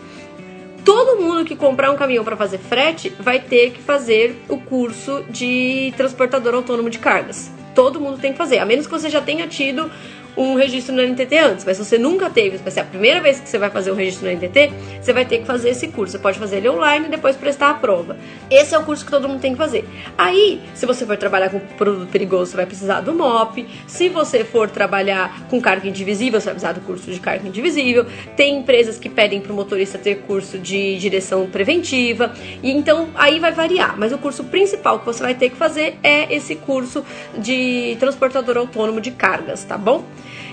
Todo 0.87 1.21
mundo 1.21 1.45
que 1.45 1.55
comprar 1.55 1.91
um 1.91 1.97
caminhão 1.97 2.25
para 2.25 2.35
fazer 2.35 2.57
frete 2.57 3.11
vai 3.21 3.41
ter 3.41 3.73
que 3.73 3.83
fazer 3.83 4.43
o 4.49 4.57
curso 4.57 5.23
de 5.29 5.93
transportador 5.99 6.55
autônomo 6.55 6.89
de 6.89 6.99
cargas 6.99 7.53
todo 7.75 8.01
mundo 8.01 8.19
tem 8.19 8.33
que 8.33 8.39
fazer, 8.39 8.59
a 8.59 8.65
menos 8.65 8.87
que 8.87 8.93
você 8.93 9.11
já 9.11 9.21
tenha 9.21 9.47
tido 9.47 9.91
um 10.37 10.55
registro 10.55 10.95
no 10.95 11.03
NTT 11.03 11.39
antes, 11.39 11.65
mas 11.65 11.77
se 11.77 11.85
você 11.85 11.99
nunca 11.99 12.29
teve, 12.29 12.57
vai 12.59 12.71
ser 12.71 12.81
a 12.81 12.85
primeira 12.85 13.21
vez 13.21 13.41
que 13.41 13.49
você 13.49 13.59
vai 13.59 13.71
fazer 13.71 13.93
um 13.93 13.95
registro 13.95 14.27
no 14.27 14.35
NTT, 14.35 14.73
você 15.01 15.13
vai 15.13 15.25
ter 15.25 15.39
que 15.39 15.47
fazer 15.47 15.71
esse 15.71 15.89
curso. 15.89 16.13
Você 16.13 16.19
pode 16.19 16.39
fazer 16.39 16.57
ele 16.57 16.69
online 16.69 17.07
e 17.07 17.11
depois 17.11 17.37
prestar 17.37 17.71
a 17.71 17.75
prova. 17.75 18.17
Esse 18.51 18.75
é 18.75 18.79
o 18.79 18.85
curso 18.85 19.05
que 19.05 19.11
todo 19.11 19.29
mundo 19.29 19.41
tem 19.41 19.53
que 19.53 19.59
fazer. 19.59 19.85
Aí, 20.17 20.61
se 20.75 20.87
você 20.87 21.07
for 21.07 21.17
trabalhar 21.17 21.51
com 21.51 21.61
produto 21.61 22.09
perigoso, 22.11 22.51
você 22.51 22.57
vai 22.57 22.67
precisar 22.67 23.01
do 23.01 23.13
MOP. 23.15 23.67
Se 23.87 24.09
você 24.09 24.45
for 24.45 24.69
trabalhar 24.69 25.47
com 25.49 25.61
carga 25.61 25.89
indivisível, 25.89 26.41
você 26.41 26.47
vai 26.47 26.55
precisar 26.55 26.73
do 26.73 26.81
curso 26.81 27.11
de 27.11 27.21
carga 27.21 27.47
indivisível. 27.47 28.07
Tem 28.37 28.59
empresas 28.59 28.99
que 28.99 29.09
pedem 29.09 29.41
para 29.41 29.53
o 29.53 29.55
motorista 29.55 29.99
ter 29.99 30.17
curso 30.23 30.59
de 30.59 30.99
direção 30.99 31.47
preventiva. 31.47 32.33
E 32.63 32.71
então 32.71 33.09
aí 33.15 33.39
vai 33.39 33.53
variar. 33.53 33.95
Mas 33.99 34.13
o 34.13 34.19
curso 34.19 34.45
principal 34.45 34.99
que 34.99 35.07
você 35.07 35.23
vai 35.23 35.35
ter 35.35 35.51
que 35.51 35.57
fazer 35.57 35.99
é 36.03 36.35
esse 36.35 36.57
curso 36.57 37.05
de 37.39 37.97
transportador 38.01 38.57
autônomo 38.57 39.01
de 39.01 39.11
cargas, 39.11 39.65
tá 39.65 39.79
bom? 39.79 40.05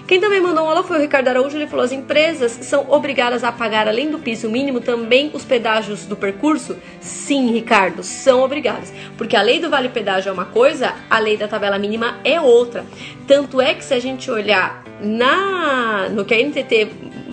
Quem 0.08 0.20
também 0.20 0.42
mandou 0.42 0.66
um 0.66 0.70
alô 0.70 0.84
foi 0.84 0.98
o 0.98 1.01
Ricardo 1.01 1.28
Araújo. 1.28 1.58
Ele 1.58 1.68
falou: 1.68 1.86
as 1.86 1.92
empresas 1.92 2.51
são 2.51 2.86
obrigadas 2.90 3.44
a 3.44 3.51
pagar, 3.51 3.88
além 3.88 4.10
do 4.10 4.20
piso 4.20 4.50
mínimo, 4.50 4.82
também 4.82 5.32
os 5.34 5.46
pedágios 5.46 6.06
do 6.06 6.16
percurso? 6.16 6.78
Sim, 7.00 7.51
Ricardo, 7.51 8.04
são 8.04 8.42
obrigadas. 8.42 8.92
Porque 9.18 9.36
a 9.36 9.42
lei 9.42 9.60
do 9.60 9.70
vale 9.70 9.90
pedágio 9.90 10.30
é 10.30 10.34
uma 10.34 10.46
coisa, 10.46 10.94
a 11.10 11.20
lei 11.20 11.38
da 11.38 11.48
tabela 11.48 11.78
mínima 11.78 12.20
é 12.24 12.42
outra. 12.42 12.86
Tanto 13.28 13.62
é 13.62 13.74
que 13.74 13.84
se 13.84 13.94
a 13.94 14.00
gente 14.00 14.30
olhar 14.30 14.84
na 15.01 16.10
no 16.10 16.25
que 16.25 16.34
a 16.34 16.38
NTT 16.38 16.90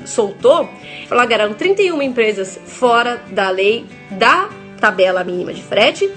soltou, 0.07 0.69
flagraram 1.09 1.55
31 1.55 2.01
empresas 2.03 2.59
fora 2.65 3.21
da 3.31 3.51
lei 3.51 3.85
da 4.11 4.49
tabela 4.81 5.25
mínima 5.25 5.53
de 5.53 5.63
frete 5.63 6.11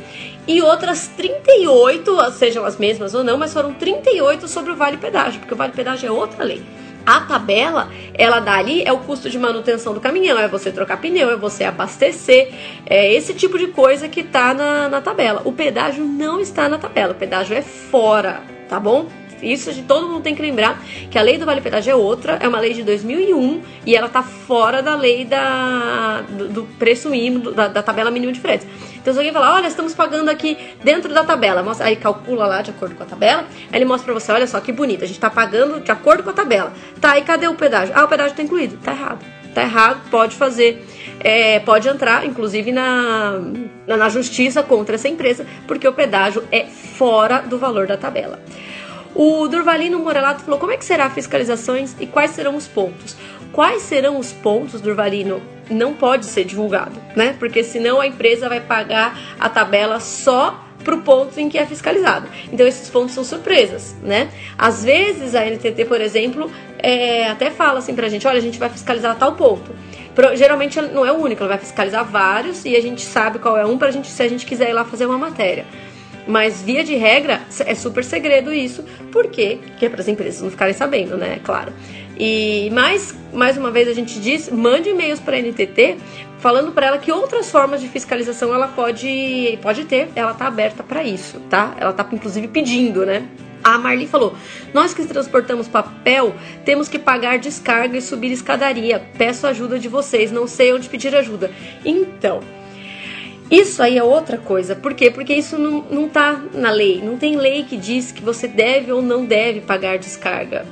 e 0.48 0.62
outras 0.62 1.08
38, 1.08 2.32
sejam 2.32 2.66
as 2.66 2.78
mesmas 2.78 3.14
ou 3.14 3.24
não, 3.24 3.38
mas 3.38 3.54
foram 3.54 3.74
38 3.74 4.48
sobre 4.48 4.72
o 4.72 4.76
vale 4.76 4.98
pedágio, 4.98 5.40
porque 5.40 5.54
o 5.54 5.58
vale 5.58 5.74
pedágio 5.74 6.08
é 6.08 6.12
outra 6.12 6.44
lei. 6.44 6.64
A 7.06 7.22
tabela, 7.22 7.90
ela 8.14 8.40
dá 8.40 8.54
ali, 8.54 8.84
é 8.84 8.92
o 8.92 9.00
custo 9.00 9.30
de 9.30 9.38
manutenção 9.40 9.94
do 9.94 10.00
caminhão, 10.00 10.38
é 10.38 10.48
você 10.48 10.72
trocar 10.72 10.98
pneu, 10.98 11.32
é 11.32 11.36
você 11.36 11.64
abastecer, 11.64 12.54
é 12.86 13.12
esse 13.12 13.34
tipo 13.34 13.58
de 13.58 13.68
coisa 13.68 14.08
que 14.08 14.24
tá 14.24 14.54
na, 14.54 14.88
na 14.88 15.02
tabela. 15.02 15.42
O 15.44 15.52
pedágio 15.52 16.04
não 16.04 16.40
está 16.40 16.70
na 16.70 16.78
tabela, 16.78 17.14
o 17.14 17.16
pedágio 17.16 17.56
é 17.56 17.62
fora, 17.62 18.42
tá 18.70 18.80
bom? 18.80 19.08
Isso 19.42 19.74
de 19.74 19.82
todo 19.82 20.08
mundo 20.08 20.22
tem 20.22 20.36
que 20.36 20.42
lembrar 20.42 20.82
que 21.10 21.18
a 21.18 21.22
lei 21.22 21.38
do 21.38 21.46
Vale 21.46 21.62
Pedágio 21.62 21.92
é 21.92 21.96
outra, 21.96 22.38
é 22.40 22.48
uma 22.48 22.60
lei 22.60 22.74
de 22.74 22.84
2001 22.84 23.62
e 23.86 23.96
ela 23.96 24.08
tá 24.08 24.22
fora 24.22 24.82
da 24.82 24.96
lei 24.96 25.26
da, 25.26 26.22
do, 26.30 26.48
do 26.48 26.64
preço 26.78 27.10
mínimo, 27.10 27.52
da, 27.52 27.68
da, 27.68 27.82
tabela 27.82 28.12
mínima 28.12 28.32
de 28.32 28.40
fretes. 28.40 28.68
Então 29.02 29.14
se 29.14 29.20
alguém 29.20 29.34
falar, 29.34 29.56
olha, 29.56 29.68
estamos 29.68 29.94
pagando 29.94 30.30
aqui 30.30 30.58
dentro 30.84 31.12
da 31.14 31.24
tabela, 31.24 31.64
mostra, 31.64 31.88
aí 31.88 31.96
calcula 31.96 32.46
lá 32.46 32.62
de 32.62 32.70
acordo 32.70 32.96
com 32.96 33.04
a 33.04 33.06
tabela, 33.06 33.46
aí 33.72 33.80
ele 33.80 33.86
mostra 33.86 34.06
pra 34.06 34.14
você, 34.14 34.32
olha 34.32 34.46
só 34.46 34.60
que 34.60 34.72
bonito, 34.72 35.04
a 35.04 35.08
gente 35.08 35.20
tá 35.20 35.30
pagando 35.30 35.80
de 35.80 35.92
acordo 35.92 36.24
com 36.24 36.30
a 36.30 36.34
tabela. 36.34 36.72
Tá, 37.00 37.18
e 37.18 37.24
cadê 37.24 37.48
o 37.48 37.56
pedágio? 37.56 37.94
Ah, 37.98 38.06
o 38.06 38.08
pedágio 38.08 38.36
tá 38.36 38.44
incluído. 38.44 38.78
Tá 38.78 38.92
errado. 38.92 39.26
Tá 39.54 39.64
errado, 39.64 40.10
pode 40.10 40.36
fazer, 40.36 40.88
é, 41.20 41.60
pode 41.60 41.86
entrar, 41.90 42.26
inclusive, 42.26 42.72
na, 42.72 43.38
na, 43.86 43.98
na 43.98 44.08
justiça 44.08 44.64
contra 44.64 44.96
essa 44.96 45.10
empresa, 45.10 45.46
porque 45.68 45.86
o 45.86 45.92
pedágio 45.92 46.48
é 46.50 46.66
fora 46.66 47.40
do 47.40 47.58
valor 47.58 47.86
da 47.86 47.98
tabela. 47.98 48.40
O 49.14 49.50
Durvalino 49.50 50.00
Morelato 50.00 50.42
falou 50.44 50.58
como 50.58 50.72
é 50.72 50.78
que 50.78 50.86
será 50.86 51.06
a 51.06 51.10
fiscalizações 51.10 51.96
e 52.00 52.08
quais 52.08 52.32
serão 52.32 52.56
os 52.56 52.66
pontos. 52.66 53.18
Quais 53.52 53.82
serão 53.82 54.18
os 54.18 54.32
pontos, 54.32 54.80
Durvalino? 54.80 55.42
Não 55.70 55.94
pode 55.94 56.26
ser 56.26 56.44
divulgado, 56.44 57.00
né? 57.16 57.36
Porque 57.38 57.64
senão 57.64 58.00
a 58.00 58.08
empresa 58.08 58.48
vai 58.48 58.62
pagar 58.62 59.18
a 59.40 59.50
tabela 59.50 60.00
só 60.00 60.66
para 60.84 60.96
o 60.96 61.02
ponto 61.02 61.40
em 61.40 61.50
que 61.50 61.58
é 61.58 61.66
fiscalizado. 61.66 62.28
Então 62.52 62.66
esses 62.66 62.90
pontos 62.90 63.14
são 63.14 63.24
surpresas, 63.24 63.96
né? 64.02 64.30
Às 64.58 64.84
vezes 64.84 65.36
a 65.36 65.46
NTT, 65.46 65.86
por 65.86 66.02
exemplo, 66.02 66.52
é, 66.80 67.28
até 67.28 67.50
fala 67.50 67.80
assim 67.80 67.94
para 67.94 68.08
a 68.08 68.10
gente, 68.10 68.28
olha, 68.28 68.38
a 68.38 68.42
gente 68.42 68.60
vai 68.60 68.70
fiscalizar 68.70 69.16
tal 69.18 69.34
ponto. 69.34 69.72
Pro, 70.16 70.36
geralmente 70.36 70.82
não 70.82 71.06
é 71.06 71.12
o 71.12 71.16
único, 71.16 71.42
ela 71.42 71.50
vai 71.50 71.60
fiscalizar 71.60 72.04
vários 72.04 72.66
e 72.66 72.76
a 72.76 72.82
gente 72.82 73.02
sabe 73.02 73.40
qual 73.40 73.58
é 73.58 73.66
um 73.66 73.78
para 73.78 73.92
gente, 73.92 74.08
se 74.10 74.22
a 74.22 74.28
gente 74.28 74.46
quiser 74.46 74.70
ir 74.70 74.74
lá 74.74 74.84
fazer 74.84 75.06
uma 75.06 75.18
matéria. 75.18 75.66
Mas 76.28 76.62
via 76.62 76.84
de 76.84 76.96
regra 76.96 77.42
é 77.66 77.74
super 77.74 78.04
segredo 78.04 78.54
isso, 78.54 78.84
porque 79.12 79.60
que 79.78 79.86
é 79.86 79.90
para 79.90 80.02
as 80.02 80.08
empresas 80.08 80.42
não 80.42 80.52
ficarem 80.52 80.74
sabendo, 80.74 81.18
né? 81.18 81.40
Claro. 81.44 81.74
E 82.18 82.70
mais, 82.72 83.16
mais 83.34 83.58
uma 83.58 83.72
vez 83.72 83.88
a 83.88 83.94
gente 83.94 84.20
diz, 84.20 84.50
mande 84.50 84.90
e-mails 84.90 85.20
para 85.20 85.38
a 85.38 85.42
NTT 85.42 85.98
falando 86.40 86.72
para 86.72 86.88
ela 86.88 86.98
que 86.98 87.12
outras 87.12 87.52
formas 87.52 87.80
de 87.80 87.88
fiscalização 87.88 88.54
ela 88.54 88.68
pode 88.68 89.60
pode 89.62 89.86
ter, 89.86 90.10
ela 90.16 90.34
tá 90.34 90.48
aberta 90.48 90.84
para 90.84 91.04
isso, 91.04 91.40
tá? 91.50 91.76
Ela 91.80 91.94
tá 91.94 92.08
inclusive 92.12 92.48
pedindo, 92.48 93.06
né? 93.06 93.28
A 93.64 93.78
Marli 93.78 94.08
falou: 94.08 94.36
Nós 94.74 94.94
que 94.94 95.06
transportamos 95.06 95.68
papel 95.68 96.34
temos 96.66 96.88
que 96.88 96.98
pagar 96.98 97.38
descarga 97.38 97.98
e 97.98 98.02
subir 98.02 98.32
escadaria. 98.32 99.02
Peço 99.18 99.46
ajuda 99.46 99.78
de 99.78 99.88
vocês, 99.88 100.32
não 100.32 100.48
sei 100.48 100.74
onde 100.74 100.90
pedir 100.90 101.16
ajuda. 101.16 101.52
Então, 101.86 102.40
isso 103.50 103.84
aí 103.84 103.98
é 103.98 104.04
outra 104.04 104.38
coisa. 104.38 104.76
Por 104.76 104.94
quê? 104.94 105.12
Porque 105.12 105.34
isso 105.34 105.58
não, 105.58 105.84
não 105.92 106.10
tá 106.10 106.42
na 106.54 106.72
lei. 106.72 107.02
Não 107.04 107.18
tem 107.18 107.36
lei 107.36 107.64
que 107.64 107.78
diz 107.78 108.12
que 108.12 108.22
você 108.22 108.48
deve 108.48 108.92
ou 108.92 109.02
não 109.02 109.26
deve 109.26 109.62
pagar 109.62 109.98
descarga. 109.98 110.66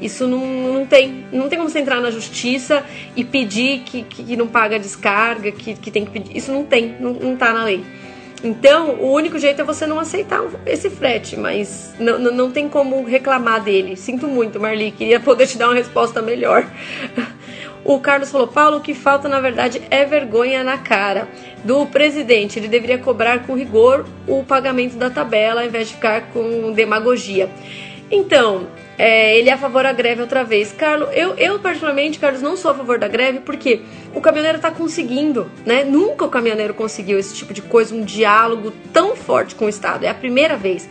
Isso 0.00 0.26
não, 0.26 0.46
não 0.72 0.86
tem. 0.86 1.24
Não 1.32 1.48
tem 1.48 1.58
como 1.58 1.70
você 1.70 1.78
entrar 1.78 2.00
na 2.00 2.10
justiça 2.10 2.84
e 3.14 3.24
pedir 3.24 3.80
que, 3.80 4.02
que 4.02 4.36
não 4.36 4.46
paga 4.46 4.78
descarga, 4.78 5.50
que, 5.52 5.74
que 5.74 5.90
tem 5.90 6.04
que 6.04 6.10
pedir. 6.10 6.36
Isso 6.36 6.52
não 6.52 6.64
tem, 6.64 6.96
não, 7.00 7.12
não 7.12 7.36
tá 7.36 7.52
na 7.52 7.64
lei. 7.64 7.82
Então, 8.44 8.96
o 9.00 9.12
único 9.12 9.38
jeito 9.38 9.60
é 9.62 9.64
você 9.64 9.86
não 9.86 9.98
aceitar 9.98 10.42
esse 10.66 10.90
frete, 10.90 11.36
mas 11.36 11.94
não, 11.98 12.18
não, 12.18 12.32
não 12.32 12.50
tem 12.50 12.68
como 12.68 13.02
reclamar 13.04 13.62
dele. 13.62 13.96
Sinto 13.96 14.28
muito, 14.28 14.60
Marli, 14.60 14.90
queria 14.90 15.18
poder 15.18 15.46
te 15.46 15.56
dar 15.56 15.68
uma 15.68 15.74
resposta 15.74 16.22
melhor. 16.22 16.66
O 17.88 18.00
Carlos 18.00 18.32
falou: 18.32 18.48
Paulo, 18.48 18.78
o 18.78 18.80
que 18.80 18.92
falta 18.92 19.28
na 19.28 19.40
verdade 19.40 19.80
é 19.92 20.04
vergonha 20.04 20.64
na 20.64 20.76
cara 20.76 21.28
do 21.62 21.86
presidente. 21.86 22.58
Ele 22.58 22.66
deveria 22.66 22.98
cobrar 22.98 23.46
com 23.46 23.54
rigor 23.54 24.04
o 24.26 24.42
pagamento 24.42 24.96
da 24.96 25.08
tabela 25.08 25.60
ao 25.60 25.66
invés 25.68 25.86
de 25.86 25.94
ficar 25.94 26.32
com 26.32 26.72
demagogia. 26.72 27.48
Então, 28.10 28.66
é, 28.98 29.38
ele 29.38 29.50
é 29.50 29.52
a 29.52 29.58
favor 29.58 29.82
da 29.82 29.92
greve 29.92 30.20
outra 30.20 30.42
vez. 30.44 30.72
Carlos, 30.72 31.08
eu, 31.12 31.34
eu 31.34 31.58
particularmente, 31.58 32.18
Carlos, 32.18 32.40
não 32.40 32.56
sou 32.56 32.70
a 32.70 32.74
favor 32.74 32.98
da 32.98 33.08
greve 33.08 33.40
porque 33.40 33.82
o 34.14 34.20
caminhoneiro 34.20 34.56
está 34.56 34.70
conseguindo, 34.70 35.50
né? 35.64 35.84
Nunca 35.84 36.24
o 36.24 36.28
caminhoneiro 36.28 36.74
conseguiu 36.74 37.18
esse 37.18 37.34
tipo 37.34 37.52
de 37.52 37.62
coisa, 37.62 37.94
um 37.94 38.04
diálogo 38.04 38.72
tão 38.92 39.14
forte 39.14 39.54
com 39.54 39.66
o 39.66 39.68
Estado. 39.68 40.04
É 40.04 40.08
a 40.08 40.14
primeira 40.14 40.56
vez. 40.56 40.88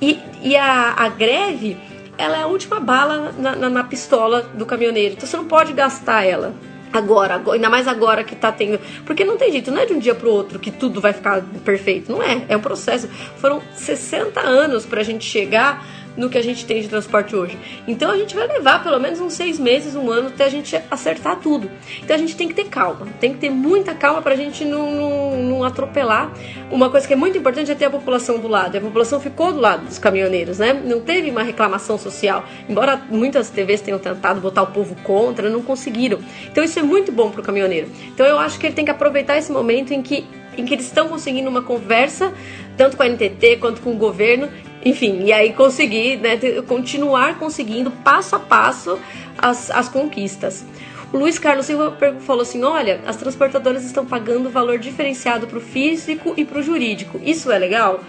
E, 0.00 0.18
e 0.42 0.56
a, 0.56 0.94
a 0.96 1.08
greve 1.08 1.76
ela 2.18 2.36
é 2.36 2.42
a 2.42 2.46
última 2.46 2.80
bala 2.80 3.32
na, 3.38 3.54
na, 3.54 3.70
na 3.70 3.84
pistola 3.84 4.42
do 4.42 4.66
caminhoneiro. 4.66 5.14
Então 5.14 5.26
você 5.26 5.36
não 5.36 5.46
pode 5.46 5.72
gastar 5.72 6.24
ela 6.24 6.52
agora, 6.92 7.34
agora, 7.34 7.56
ainda 7.56 7.70
mais 7.70 7.86
agora 7.86 8.24
que 8.24 8.34
tá 8.34 8.50
tendo. 8.50 8.78
Porque 9.04 9.24
não 9.24 9.36
tem 9.36 9.52
jeito, 9.52 9.70
não 9.70 9.80
é 9.80 9.86
de 9.86 9.92
um 9.92 9.98
dia 9.98 10.14
pro 10.14 10.30
outro 10.30 10.58
que 10.58 10.70
tudo 10.70 11.00
vai 11.00 11.12
ficar 11.12 11.42
perfeito. 11.64 12.10
Não 12.10 12.22
é, 12.22 12.44
é 12.48 12.56
um 12.56 12.60
processo. 12.60 13.08
Foram 13.36 13.62
60 13.74 14.40
anos 14.40 14.84
pra 14.84 15.02
gente 15.02 15.24
chegar 15.24 15.86
no 16.18 16.28
que 16.28 16.36
a 16.36 16.42
gente 16.42 16.66
tem 16.66 16.82
de 16.82 16.88
transporte 16.88 17.34
hoje. 17.34 17.56
Então 17.86 18.10
a 18.10 18.16
gente 18.18 18.34
vai 18.34 18.46
levar 18.46 18.82
pelo 18.82 18.98
menos 18.98 19.20
uns 19.20 19.32
seis 19.32 19.58
meses, 19.58 19.94
um 19.94 20.10
ano, 20.10 20.28
até 20.28 20.44
a 20.44 20.48
gente 20.48 20.78
acertar 20.90 21.36
tudo. 21.36 21.70
Então 22.02 22.14
a 22.14 22.18
gente 22.18 22.36
tem 22.36 22.48
que 22.48 22.54
ter 22.54 22.64
calma, 22.64 23.06
tem 23.20 23.32
que 23.32 23.38
ter 23.38 23.48
muita 23.48 23.94
calma 23.94 24.20
para 24.20 24.34
a 24.34 24.36
gente 24.36 24.64
não, 24.64 24.90
não, 24.90 25.42
não, 25.42 25.64
atropelar. 25.64 26.32
Uma 26.70 26.90
coisa 26.90 27.06
que 27.06 27.12
é 27.12 27.16
muito 27.16 27.38
importante 27.38 27.70
é 27.70 27.74
ter 27.74 27.86
a 27.86 27.90
população 27.90 28.38
do 28.38 28.48
lado. 28.48 28.76
A 28.76 28.80
população 28.80 29.20
ficou 29.20 29.52
do 29.52 29.60
lado 29.60 29.86
dos 29.86 29.98
caminhoneiros, 29.98 30.58
né? 30.58 30.72
Não 30.72 31.00
teve 31.00 31.30
uma 31.30 31.42
reclamação 31.42 31.96
social. 31.96 32.44
Embora 32.68 33.00
muitas 33.08 33.48
TVs 33.48 33.80
tenham 33.80 33.98
tentado 33.98 34.40
botar 34.40 34.62
o 34.62 34.66
povo 34.66 34.96
contra, 35.04 35.48
não 35.48 35.62
conseguiram. 35.62 36.18
Então 36.50 36.64
isso 36.64 36.78
é 36.78 36.82
muito 36.82 37.12
bom 37.12 37.30
para 37.30 37.40
o 37.40 37.44
caminhoneiro. 37.44 37.88
Então 38.08 38.26
eu 38.26 38.38
acho 38.38 38.58
que 38.58 38.66
ele 38.66 38.74
tem 38.74 38.84
que 38.84 38.90
aproveitar 38.90 39.38
esse 39.38 39.52
momento 39.52 39.94
em 39.94 40.02
que 40.02 40.26
em 40.58 40.64
que 40.66 40.74
eles 40.74 40.86
estão 40.86 41.08
conseguindo 41.08 41.48
uma 41.48 41.62
conversa, 41.62 42.32
tanto 42.76 42.96
com 42.96 43.02
a 43.04 43.08
NTT 43.08 43.58
quanto 43.58 43.80
com 43.80 43.92
o 43.92 43.96
governo, 43.96 44.48
enfim, 44.84 45.24
e 45.24 45.32
aí 45.32 45.52
conseguir, 45.52 46.18
né, 46.18 46.38
continuar 46.66 47.38
conseguindo 47.38 47.90
passo 47.90 48.36
a 48.36 48.38
passo 48.38 48.98
as, 49.36 49.70
as 49.70 49.88
conquistas. 49.88 50.64
O 51.12 51.16
Luiz 51.16 51.38
Carlos 51.38 51.66
Silva 51.66 51.96
falou 52.20 52.42
assim: 52.42 52.62
olha, 52.62 53.00
as 53.06 53.16
transportadoras 53.16 53.84
estão 53.84 54.04
pagando 54.04 54.50
valor 54.50 54.78
diferenciado 54.78 55.46
para 55.46 55.58
o 55.58 55.60
físico 55.60 56.34
e 56.36 56.44
para 56.44 56.58
o 56.58 56.62
jurídico. 56.62 57.18
Isso 57.24 57.50
é 57.50 57.58
legal? 57.58 58.00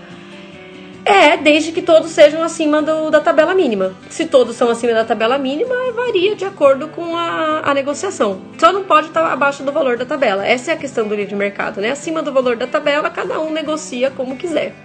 É, 1.06 1.38
desde 1.38 1.72
que 1.72 1.82
todos 1.82 2.12
sejam 2.12 2.44
acima 2.44 2.82
do, 2.82 3.10
da 3.10 3.22
tabela 3.22 3.56
mínima. 3.56 3.96
Se 4.10 4.26
todos 4.26 4.56
são 4.56 4.70
acima 4.70 4.94
da 4.94 5.06
tabela 5.06 5.38
mínima, 5.38 5.74
varia 5.94 6.36
de 6.36 6.44
acordo 6.44 6.90
com 6.90 7.16
a, 7.16 7.62
a 7.64 7.74
negociação. 7.74 8.42
Só 8.58 8.72
não 8.72 8.84
pode 8.84 9.08
estar 9.08 9.26
abaixo 9.32 9.64
do 9.64 9.72
valor 9.72 9.98
da 9.98 10.06
tabela. 10.06 10.46
Essa 10.46 10.72
é 10.72 10.74
a 10.74 10.78
questão 10.78 11.08
do 11.08 11.16
livre 11.16 11.36
mercado, 11.36 11.80
né? 11.80 11.92
Acima 11.92 12.22
do 12.22 12.34
valor 12.34 12.58
da 12.58 12.68
tabela, 12.68 13.10
cada 13.10 13.40
um 13.40 13.52
negocia 13.52 14.12
como 14.12 14.36
quiser. 14.36 14.76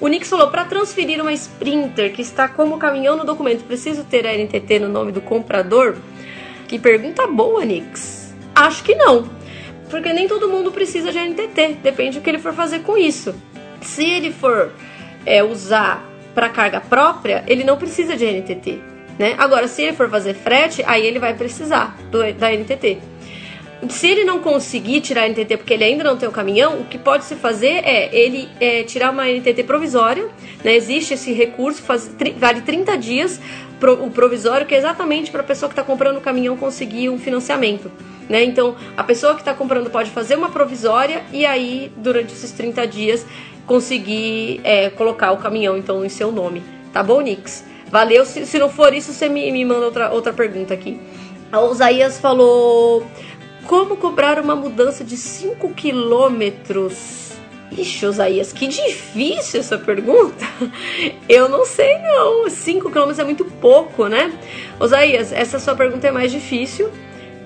O 0.00 0.08
Nix 0.08 0.28
falou: 0.28 0.48
para 0.48 0.64
transferir 0.64 1.20
uma 1.20 1.32
Sprinter 1.32 2.12
que 2.12 2.22
está 2.22 2.48
como 2.48 2.78
caminhão 2.78 3.16
no 3.16 3.24
documento, 3.24 3.64
preciso 3.64 4.04
ter 4.04 4.26
a 4.26 4.36
NTT 4.36 4.80
no 4.80 4.88
nome 4.88 5.12
do 5.12 5.20
comprador? 5.20 5.96
Que 6.68 6.78
pergunta 6.78 7.26
boa, 7.26 7.64
Nix. 7.64 8.34
Acho 8.54 8.82
que 8.82 8.94
não. 8.94 9.28
Porque 9.88 10.12
nem 10.12 10.26
todo 10.26 10.48
mundo 10.48 10.72
precisa 10.72 11.12
de 11.12 11.18
NTT. 11.18 11.78
Depende 11.82 12.18
do 12.18 12.22
que 12.22 12.28
ele 12.28 12.38
for 12.38 12.52
fazer 12.52 12.80
com 12.80 12.96
isso. 12.96 13.34
Se 13.80 14.04
ele 14.04 14.32
for 14.32 14.72
é, 15.24 15.42
usar 15.44 16.04
para 16.34 16.48
carga 16.48 16.80
própria, 16.80 17.44
ele 17.46 17.64
não 17.64 17.76
precisa 17.76 18.16
de 18.16 18.26
NTT. 18.26 18.80
né? 19.18 19.34
Agora, 19.38 19.68
se 19.68 19.82
ele 19.82 19.96
for 19.96 20.10
fazer 20.10 20.34
frete, 20.34 20.82
aí 20.86 21.06
ele 21.06 21.18
vai 21.18 21.34
precisar 21.34 21.96
do, 22.10 22.20
da 22.34 22.50
NTT. 22.50 22.98
Se 23.90 24.08
ele 24.08 24.24
não 24.24 24.40
conseguir 24.40 25.00
tirar 25.02 25.24
a 25.24 25.28
NTT 25.28 25.58
porque 25.58 25.74
ele 25.74 25.84
ainda 25.84 26.02
não 26.02 26.16
tem 26.16 26.28
o 26.28 26.32
caminhão, 26.32 26.80
o 26.80 26.84
que 26.84 26.98
pode 26.98 27.24
se 27.24 27.36
fazer 27.36 27.82
é 27.84 28.08
ele 28.14 28.48
é, 28.58 28.82
tirar 28.82 29.10
uma 29.10 29.26
NTT 29.26 29.64
provisória, 29.64 30.28
né? 30.64 30.74
Existe 30.74 31.14
esse 31.14 31.32
recurso, 31.32 31.82
faz, 31.82 32.10
vale 32.38 32.62
30 32.62 32.96
dias 32.96 33.40
pro, 33.78 34.04
o 34.04 34.10
provisório, 34.10 34.66
que 34.66 34.74
é 34.74 34.78
exatamente 34.78 35.30
para 35.30 35.42
a 35.42 35.44
pessoa 35.44 35.68
que 35.68 35.74
está 35.74 35.82
comprando 35.82 36.16
o 36.16 36.20
caminhão 36.20 36.56
conseguir 36.56 37.10
um 37.10 37.18
financiamento. 37.18 37.90
Né? 38.28 38.42
Então, 38.44 38.74
a 38.96 39.04
pessoa 39.04 39.34
que 39.34 39.40
está 39.40 39.54
comprando 39.54 39.90
pode 39.90 40.10
fazer 40.10 40.36
uma 40.36 40.50
provisória 40.50 41.22
e 41.32 41.46
aí, 41.46 41.92
durante 41.96 42.32
esses 42.32 42.50
30 42.52 42.86
dias, 42.86 43.26
conseguir 43.66 44.60
é, 44.64 44.90
colocar 44.90 45.32
o 45.32 45.36
caminhão 45.36 45.76
então 45.76 46.04
em 46.04 46.08
seu 46.08 46.32
nome. 46.32 46.62
Tá 46.92 47.02
bom, 47.02 47.20
Nix? 47.20 47.64
Valeu. 47.90 48.24
Se, 48.24 48.46
se 48.46 48.58
não 48.58 48.68
for 48.68 48.92
isso, 48.94 49.12
você 49.12 49.28
me, 49.28 49.50
me 49.52 49.64
manda 49.64 49.84
outra, 49.84 50.10
outra 50.10 50.32
pergunta 50.32 50.74
aqui. 50.74 51.00
A 51.52 51.60
Osaías 51.60 52.18
falou: 52.18 53.06
Como 53.66 53.96
cobrar 53.96 54.38
uma 54.38 54.54
mudança 54.54 55.02
de 55.02 55.16
5 55.16 55.70
quilômetros? 55.74 57.32
Ixi, 57.72 58.06
Osaías, 58.06 58.52
que 58.52 58.68
difícil 58.68 59.60
essa 59.60 59.76
pergunta. 59.76 60.46
Eu 61.28 61.48
não 61.48 61.64
sei 61.64 61.98
não. 61.98 62.48
5 62.48 62.90
quilômetros 62.90 63.18
é 63.18 63.24
muito 63.24 63.44
pouco, 63.44 64.06
né? 64.06 64.32
Osaías, 64.78 65.32
essa 65.32 65.58
sua 65.58 65.74
pergunta 65.74 66.06
é 66.06 66.10
mais 66.12 66.30
difícil 66.30 66.90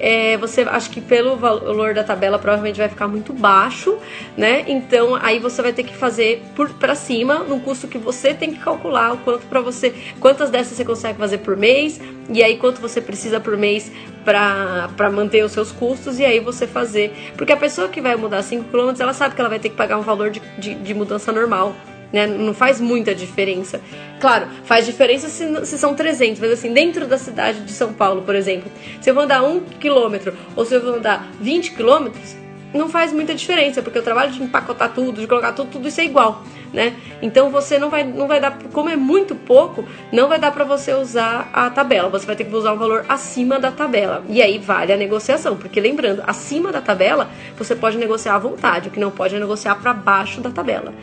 é, 0.00 0.37
você 0.38 0.62
acho 0.62 0.90
que 0.90 1.00
pelo 1.00 1.37
valor 1.37 1.92
da 1.92 2.02
tabela 2.02 2.38
provavelmente 2.38 2.78
vai 2.78 2.88
ficar 2.88 3.07
muito 3.07 3.33
baixo, 3.33 3.99
né? 4.37 4.64
Então 4.66 5.14
aí 5.21 5.38
você 5.38 5.61
vai 5.61 5.73
ter 5.73 5.85
que 5.85 5.95
fazer 5.95 6.42
por 6.57 6.71
para 6.71 6.95
cima, 6.95 7.40
no 7.40 7.61
custo 7.61 7.87
que 7.87 7.99
você 7.99 8.33
tem 8.33 8.50
que 8.52 8.59
calcular 8.59 9.12
o 9.12 9.19
quanto 9.19 9.47
para 9.47 9.61
você, 9.61 9.95
quantas 10.19 10.49
dessas 10.49 10.76
você 10.76 10.85
consegue 10.85 11.19
fazer 11.19 11.38
por 11.38 11.57
mês 11.57 12.00
e 12.30 12.42
aí 12.42 12.57
quanto 12.57 12.80
você 12.80 13.00
precisa 13.00 13.38
por 13.38 13.57
mês 13.57 13.92
para 14.25 15.11
manter 15.12 15.45
os 15.45 15.52
seus 15.52 15.71
custos 15.71 16.19
e 16.19 16.25
aí 16.25 16.40
você 16.40 16.66
fazer, 16.66 17.12
porque 17.37 17.52
a 17.52 17.57
pessoa 17.57 17.88
que 17.88 18.00
vai 18.00 18.16
mudar 18.16 18.42
5 18.42 18.64
km, 18.64 18.95
ela 18.99 19.12
sabe 19.12 19.35
que 19.35 19.40
ela 19.40 19.50
vai 19.50 19.59
ter 19.59 19.69
que 19.69 19.76
pagar 19.76 19.99
um 19.99 20.02
valor 20.02 20.30
de, 20.30 20.40
de, 20.59 20.75
de 20.75 20.95
mudança 20.95 21.30
normal 21.30 21.75
né? 22.12 22.26
Não 22.26 22.55
faz 22.55 22.81
muita 22.81 23.14
diferença. 23.14 23.81
Claro, 24.21 24.49
faz 24.64 24.87
diferença 24.87 25.29
se, 25.29 25.67
se, 25.67 25.79
são 25.79 25.95
300, 25.95 26.40
mas 26.40 26.52
assim, 26.52 26.73
dentro 26.73 27.07
da 27.07 27.19
cidade 27.19 27.61
de 27.61 27.73
São 27.73 27.93
Paulo, 27.93 28.23
por 28.23 28.35
exemplo, 28.35 28.71
se 29.00 29.09
eu 29.11 29.14
vou 29.14 29.25
andar 29.25 29.43
um 29.43 29.61
quilômetro 29.61 30.35
ou 30.55 30.64
se 30.64 30.75
eu 30.75 30.83
vou 30.83 30.95
andar 30.95 31.31
20 31.40 31.73
quilômetros, 31.73 32.37
não 32.73 32.88
faz 32.88 33.12
muita 33.12 33.35
diferença, 33.35 33.83
porque 33.83 33.99
o 33.99 34.02
trabalho 34.02 34.31
de 34.31 34.43
empacotar 34.43 34.93
tudo, 34.93 35.21
de 35.21 35.26
colocar 35.26 35.52
tudo, 35.52 35.71
tudo 35.71 35.88
isso 35.88 36.00
é 36.00 36.05
igual, 36.05 36.45
né? 36.73 36.95
Então 37.21 37.50
você 37.50 37.79
não 37.79 37.90
vai, 37.90 38.05
não 38.05 38.29
vai 38.29 38.40
dar, 38.40 38.57
como 38.73 38.88
é 38.88 38.97
muito 38.97 39.35
pouco, 39.35 39.85
não 40.12 40.29
vai 40.29 40.38
dar 40.38 40.52
para 40.52 40.64
você 40.64 40.95
usar 40.95 41.50
a 41.52 41.69
tabela. 41.69 42.09
Você 42.11 42.26
vai 42.26 42.37
ter 42.37 42.45
que 42.45 42.55
usar 42.55 42.73
um 42.73 42.79
valor 42.79 43.05
acima 43.09 43.59
da 43.59 43.73
tabela. 43.73 44.23
E 44.29 44.40
aí 44.40 44.59
vale 44.59 44.93
a 44.93 44.97
negociação, 44.97 45.57
porque 45.57 45.81
lembrando, 45.81 46.23
acima 46.26 46.71
da 46.71 46.81
tabela 46.81 47.29
você 47.57 47.75
pode 47.75 47.99
negociar 47.99 48.37
à 48.37 48.38
vontade, 48.38 48.88
o 48.88 48.93
que 48.93 49.00
não 49.00 49.11
pode 49.11 49.35
é 49.35 49.38
negociar 49.38 49.75
para 49.76 49.93
baixo 49.93 50.40
da 50.40 50.50
tabela. 50.50 50.95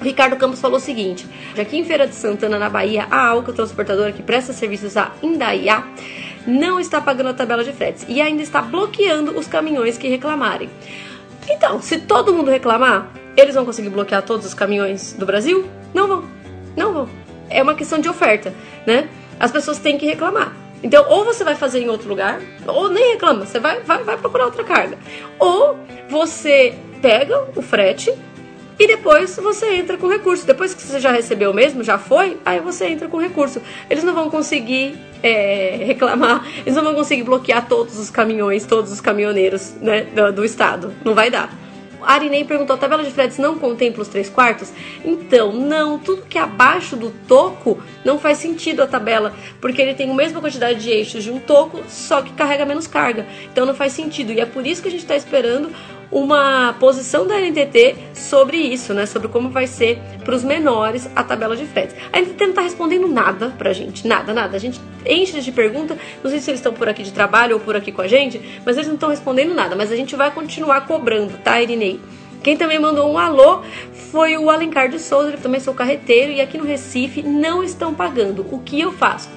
Ricardo 0.00 0.36
Campos 0.36 0.60
falou 0.60 0.78
o 0.78 0.80
seguinte: 0.80 1.26
aqui 1.58 1.78
em 1.78 1.84
Feira 1.84 2.06
de 2.06 2.14
Santana, 2.14 2.58
na 2.58 2.68
Bahia, 2.68 3.06
a 3.10 3.28
Alca 3.28 3.52
Transportadora 3.52 4.12
que 4.12 4.22
presta 4.22 4.52
serviços 4.52 4.96
a 4.96 5.12
Indaiá 5.22 5.86
não 6.46 6.78
está 6.78 7.00
pagando 7.00 7.30
a 7.30 7.34
tabela 7.34 7.64
de 7.64 7.72
fretes 7.72 8.04
e 8.08 8.20
ainda 8.20 8.42
está 8.42 8.60
bloqueando 8.60 9.36
os 9.38 9.46
caminhões 9.46 9.96
que 9.96 10.08
reclamarem. 10.08 10.68
Então, 11.48 11.80
se 11.80 11.98
todo 11.98 12.32
mundo 12.32 12.50
reclamar, 12.50 13.10
eles 13.36 13.54
vão 13.54 13.64
conseguir 13.64 13.90
bloquear 13.90 14.22
todos 14.22 14.46
os 14.46 14.54
caminhões 14.54 15.12
do 15.14 15.26
Brasil? 15.26 15.68
Não 15.92 16.06
vão. 16.06 16.24
Não 16.76 16.92
vão. 16.92 17.08
É 17.50 17.62
uma 17.62 17.74
questão 17.74 17.98
de 17.98 18.08
oferta, 18.08 18.52
né? 18.86 19.08
As 19.38 19.50
pessoas 19.50 19.78
têm 19.78 19.98
que 19.98 20.06
reclamar. 20.06 20.54
Então, 20.82 21.06
ou 21.08 21.24
você 21.24 21.42
vai 21.44 21.54
fazer 21.54 21.80
em 21.80 21.88
outro 21.88 22.08
lugar, 22.08 22.40
ou 22.66 22.90
nem 22.90 23.12
reclama, 23.12 23.46
você 23.46 23.58
vai, 23.58 23.80
vai, 23.80 24.02
vai 24.04 24.18
procurar 24.18 24.46
outra 24.46 24.62
carga. 24.64 24.98
Ou 25.38 25.78
você 26.10 26.74
pega 27.00 27.48
o 27.56 27.62
frete 27.62 28.12
e 28.78 28.86
depois 28.86 29.36
você 29.36 29.74
entra 29.74 29.96
com 29.96 30.08
recurso. 30.08 30.46
Depois 30.46 30.74
que 30.74 30.82
você 30.82 30.98
já 30.98 31.12
recebeu 31.12 31.52
mesmo, 31.52 31.82
já 31.82 31.98
foi, 31.98 32.38
aí 32.44 32.60
você 32.60 32.86
entra 32.86 33.08
com 33.08 33.18
recurso. 33.18 33.60
Eles 33.88 34.02
não 34.02 34.14
vão 34.14 34.30
conseguir 34.30 34.98
é, 35.22 35.82
reclamar, 35.86 36.46
eles 36.58 36.74
não 36.74 36.82
vão 36.82 36.94
conseguir 36.94 37.22
bloquear 37.22 37.66
todos 37.68 37.98
os 37.98 38.10
caminhões, 38.10 38.66
todos 38.66 38.92
os 38.92 39.00
caminhoneiros 39.00 39.74
né, 39.80 40.02
do, 40.02 40.32
do 40.32 40.44
estado. 40.44 40.92
Não 41.04 41.14
vai 41.14 41.30
dar. 41.30 41.64
A 42.02 42.14
Arinei 42.14 42.44
perguntou: 42.44 42.76
a 42.76 42.78
tabela 42.78 43.02
de 43.02 43.10
fretes 43.10 43.38
não 43.38 43.58
contempla 43.58 44.02
os 44.02 44.08
três 44.08 44.28
quartos? 44.28 44.72
Então, 45.04 45.52
não. 45.52 45.98
Tudo 45.98 46.22
que 46.22 46.36
é 46.36 46.40
abaixo 46.42 46.96
do 46.96 47.10
toco 47.26 47.78
não 48.04 48.18
faz 48.18 48.38
sentido 48.38 48.82
a 48.82 48.86
tabela, 48.86 49.32
porque 49.60 49.80
ele 49.80 49.94
tem 49.94 50.10
a 50.10 50.14
mesma 50.14 50.40
quantidade 50.40 50.80
de 50.80 50.90
eixos 50.90 51.24
de 51.24 51.30
um 51.30 51.38
toco, 51.38 51.82
só 51.88 52.20
que 52.20 52.32
carrega 52.32 52.66
menos 52.66 52.86
carga. 52.86 53.26
Então, 53.50 53.64
não 53.64 53.74
faz 53.74 53.92
sentido. 53.92 54.32
E 54.32 54.40
é 54.40 54.46
por 54.46 54.66
isso 54.66 54.82
que 54.82 54.88
a 54.88 54.90
gente 54.90 55.02
está 55.02 55.16
esperando 55.16 55.70
uma 56.10 56.74
posição 56.78 57.26
da 57.26 57.38
NTT 57.40 57.96
sobre 58.14 58.56
isso, 58.56 58.94
né? 58.94 59.06
Sobre 59.06 59.28
como 59.28 59.50
vai 59.50 59.66
ser 59.66 59.98
para 60.24 60.34
os 60.34 60.44
menores 60.44 61.08
a 61.14 61.22
tabela 61.22 61.56
de 61.56 61.66
fretes. 61.66 61.96
A 62.12 62.20
NTT 62.20 62.40
não 62.40 62.50
está 62.50 62.62
respondendo 62.62 63.08
nada 63.08 63.54
pra 63.56 63.72
gente, 63.72 64.06
nada, 64.06 64.32
nada. 64.32 64.56
A 64.56 64.60
gente 64.60 64.80
enche 65.06 65.40
de 65.40 65.52
pergunta, 65.52 65.96
não 66.22 66.30
sei 66.30 66.40
se 66.40 66.50
eles 66.50 66.60
estão 66.60 66.72
por 66.72 66.88
aqui 66.88 67.02
de 67.02 67.12
trabalho 67.12 67.54
ou 67.54 67.60
por 67.60 67.76
aqui 67.76 67.92
com 67.92 68.02
a 68.02 68.08
gente, 68.08 68.40
mas 68.64 68.76
eles 68.76 68.88
não 68.88 68.94
estão 68.94 69.10
respondendo 69.10 69.54
nada. 69.54 69.76
Mas 69.76 69.90
a 69.92 69.96
gente 69.96 70.16
vai 70.16 70.30
continuar 70.30 70.82
cobrando, 70.82 71.38
tá, 71.38 71.60
Irinei? 71.60 72.00
Quem 72.44 72.58
também 72.58 72.78
mandou 72.78 73.10
um 73.10 73.16
alô 73.16 73.62
foi 74.10 74.36
o 74.36 74.50
Alencar 74.50 74.90
de 74.90 74.98
Souza, 74.98 75.28
ele 75.28 75.38
também 75.38 75.58
sou 75.58 75.72
carreteiro 75.72 76.30
e 76.30 76.42
aqui 76.42 76.58
no 76.58 76.64
Recife 76.64 77.22
não 77.22 77.64
estão 77.64 77.94
pagando. 77.94 78.46
O 78.50 78.58
que 78.58 78.78
eu 78.78 78.92
faço? 78.92 79.30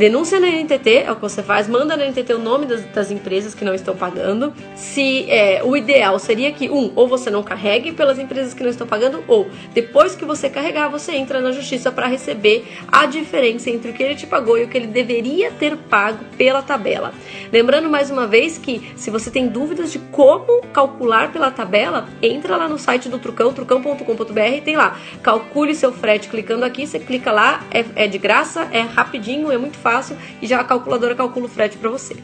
Denúncia 0.00 0.40
na 0.40 0.46
NTT, 0.46 1.02
é 1.04 1.12
o 1.12 1.16
que 1.16 1.20
você 1.20 1.42
faz, 1.42 1.68
manda 1.68 1.94
na 1.94 2.06
NTT 2.06 2.32
o 2.32 2.38
nome 2.38 2.64
das, 2.64 2.82
das 2.86 3.10
empresas 3.10 3.54
que 3.54 3.66
não 3.66 3.74
estão 3.74 3.94
pagando. 3.94 4.50
Se 4.74 5.30
é, 5.30 5.60
o 5.62 5.76
ideal 5.76 6.18
seria 6.18 6.50
que, 6.52 6.70
um, 6.70 6.90
ou 6.96 7.06
você 7.06 7.28
não 7.28 7.42
carregue 7.42 7.92
pelas 7.92 8.18
empresas 8.18 8.54
que 8.54 8.62
não 8.62 8.70
estão 8.70 8.86
pagando, 8.86 9.22
ou 9.28 9.50
depois 9.74 10.16
que 10.16 10.24
você 10.24 10.48
carregar, 10.48 10.88
você 10.88 11.12
entra 11.12 11.42
na 11.42 11.52
justiça 11.52 11.92
para 11.92 12.06
receber 12.06 12.66
a 12.90 13.04
diferença 13.04 13.68
entre 13.68 13.90
o 13.90 13.92
que 13.92 14.02
ele 14.02 14.14
te 14.14 14.26
pagou 14.26 14.56
e 14.56 14.64
o 14.64 14.68
que 14.68 14.78
ele 14.78 14.86
deveria 14.86 15.50
ter 15.50 15.76
pago 15.76 16.24
pela 16.38 16.62
tabela. 16.62 17.12
Lembrando 17.52 17.90
mais 17.90 18.10
uma 18.10 18.26
vez 18.26 18.56
que 18.56 18.92
se 18.96 19.10
você 19.10 19.30
tem 19.30 19.48
dúvidas 19.48 19.92
de 19.92 19.98
como 19.98 20.62
calcular 20.72 21.30
pela 21.30 21.50
tabela, 21.50 22.08
entra 22.22 22.56
lá 22.56 22.66
no 22.66 22.78
site 22.78 23.10
do 23.10 23.18
Trucão, 23.18 23.52
trucão.com.br, 23.52 24.64
tem 24.64 24.76
lá, 24.76 24.98
calcule 25.22 25.74
seu 25.74 25.92
frete 25.92 26.30
clicando 26.30 26.64
aqui, 26.64 26.86
você 26.86 26.98
clica 26.98 27.30
lá, 27.30 27.62
é, 27.70 27.84
é 28.04 28.06
de 28.06 28.16
graça, 28.16 28.66
é 28.72 28.80
rapidinho, 28.80 29.52
é 29.52 29.58
muito 29.58 29.76
fácil 29.76 29.89
fácil 29.90 30.16
e 30.40 30.46
já 30.46 30.60
a 30.60 30.64
calculadora 30.64 31.16
calcula 31.16 31.46
o 31.46 31.48
frete 31.48 31.76
para 31.76 31.90
você. 31.90 32.14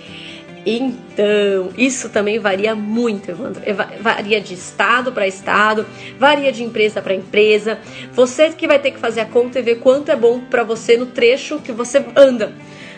Então, 0.70 1.70
isso 1.78 2.10
também 2.10 2.40
varia 2.40 2.76
muito, 2.76 3.32
Evandro. 3.32 3.62
Varia 4.02 4.42
de 4.42 4.54
estado 4.54 5.14
para 5.14 5.26
estado, 5.26 5.86
varia 6.20 6.52
de 6.52 6.62
empresa 6.62 7.02
para 7.02 7.14
empresa. 7.14 7.80
Você 8.12 8.50
que 8.50 8.68
vai 8.68 8.78
ter 8.78 8.92
que 8.92 9.00
fazer 9.00 9.22
a 9.22 9.26
conta 9.26 9.60
e 9.60 9.62
ver 9.62 9.76
quanto 9.76 10.12
é 10.12 10.16
bom 10.16 10.42
para 10.42 10.64
você 10.64 10.98
no 10.98 11.06
trecho 11.06 11.60
que 11.60 11.72
você 11.72 12.06
anda, 12.18 12.52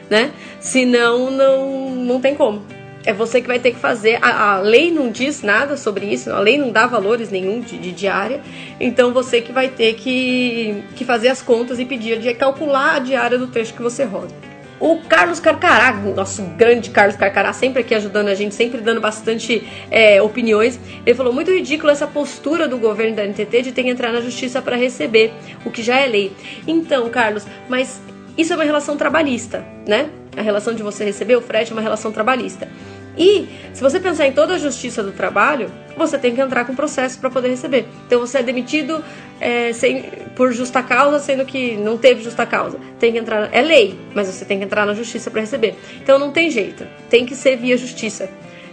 né? 0.09 0.31
Senão, 0.59 1.29
não, 1.29 1.91
não 1.95 2.19
tem 2.19 2.33
como 2.33 2.78
é 3.09 3.13
você 3.13 3.41
que 3.41 3.47
vai 3.47 3.57
ter 3.57 3.71
que 3.71 3.79
fazer. 3.79 4.19
A, 4.21 4.53
a, 4.53 4.59
lei 4.59 4.91
não 4.91 5.09
diz 5.09 5.41
nada 5.41 5.75
sobre 5.75 6.05
isso, 6.05 6.29
a 6.29 6.39
lei 6.39 6.59
não 6.59 6.71
dá 6.71 6.85
valores 6.85 7.31
nenhum 7.31 7.59
de, 7.59 7.77
de, 7.77 7.91
diária, 7.91 8.39
então 8.79 9.11
você 9.11 9.41
que 9.41 9.51
vai 9.51 9.67
ter 9.67 9.95
que, 9.95 10.83
que 10.95 11.03
fazer 11.03 11.29
as 11.29 11.41
contas 11.41 11.79
e 11.79 11.85
pedir 11.85 12.19
de 12.19 12.31
calcular 12.35 12.95
a 12.95 12.99
diária 12.99 13.37
do 13.37 13.47
trecho 13.47 13.73
que 13.73 13.81
você 13.81 14.03
roda. 14.03 14.33
O 14.79 15.01
Carlos 15.09 15.39
Carcará, 15.39 15.91
nosso 15.91 16.41
grande 16.55 16.91
Carlos 16.91 17.17
Carcará, 17.17 17.51
sempre 17.51 17.81
aqui 17.81 17.95
ajudando 17.95 18.27
a 18.27 18.35
gente, 18.35 18.53
sempre 18.53 18.79
dando 18.79 19.01
bastante 19.01 19.67
é, 19.89 20.21
opiniões, 20.21 20.79
ele 21.05 21.15
falou 21.15 21.33
muito 21.33 21.51
ridículo 21.51 21.91
essa 21.91 22.07
postura 22.07 22.67
do 22.67 22.77
governo 22.77 23.15
da 23.15 23.25
NTT 23.25 23.63
de 23.63 23.71
ter 23.71 23.83
que 23.83 23.89
entrar 23.89 24.13
na 24.13 24.21
justiça 24.21 24.61
para 24.61 24.77
receber, 24.77 25.33
o 25.65 25.71
que 25.71 25.81
já 25.81 25.99
é 25.99 26.05
lei. 26.05 26.31
Então, 26.65 27.09
Carlos, 27.09 27.45
mas 27.67 27.99
isso 28.37 28.53
é 28.53 28.55
uma 28.55 28.63
relação 28.63 28.95
trabalhista, 28.95 29.65
né? 29.85 30.09
A 30.37 30.41
relação 30.41 30.73
de 30.73 30.81
você 30.81 31.03
receber 31.03 31.35
o 31.35 31.41
frete 31.41 31.71
é 31.71 31.75
uma 31.75 31.81
relação 31.81 32.11
trabalhista. 32.11 32.69
E 33.17 33.47
se 33.73 33.81
você 33.81 33.99
pensar 33.99 34.27
em 34.27 34.31
toda 34.31 34.55
a 34.55 34.57
justiça 34.57 35.03
do 35.03 35.11
trabalho, 35.11 35.71
você 35.97 36.17
tem 36.17 36.33
que 36.33 36.41
entrar 36.41 36.65
com 36.65 36.75
processo 36.75 37.19
para 37.19 37.29
poder 37.29 37.49
receber. 37.49 37.85
Então 38.07 38.19
você 38.19 38.39
é 38.39 38.43
demitido 38.43 39.03
é, 39.39 39.73
sem, 39.73 40.03
por 40.35 40.51
justa 40.51 40.81
causa, 40.81 41.19
sendo 41.19 41.45
que 41.45 41.75
não 41.77 41.97
teve 41.97 42.23
justa 42.23 42.45
causa. 42.45 42.79
Tem 42.99 43.11
que 43.11 43.17
entrar, 43.17 43.49
é 43.51 43.61
lei, 43.61 43.99
mas 44.13 44.27
você 44.27 44.45
tem 44.45 44.59
que 44.59 44.65
entrar 44.65 44.85
na 44.85 44.93
justiça 44.93 45.29
para 45.29 45.41
receber. 45.41 45.75
Então 46.01 46.17
não 46.17 46.31
tem 46.31 46.49
jeito, 46.49 46.87
tem 47.09 47.25
que 47.25 47.35
ser 47.35 47.57
via 47.57 47.77
justiça. 47.77 48.29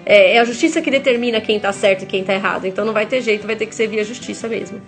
É, 0.09 0.37
é, 0.37 0.39
a 0.39 0.45
justiça 0.45 0.81
que 0.81 0.89
determina 0.89 1.41
quem 1.41 1.59
tá 1.59 1.73
certo 1.73 2.05
e 2.05 2.07
quem 2.07 2.23
tá 2.23 2.33
errado. 2.33 2.65
Então 2.65 2.85
não 2.85 2.93
vai 2.93 3.07
ter 3.07 3.21
jeito, 3.21 3.45
vai 3.45 3.57
ter 3.57 3.67
que 3.67 3.75
ser 3.75 3.89
via 3.89 4.05
justiça 4.05 4.47
mesmo. 4.47 4.81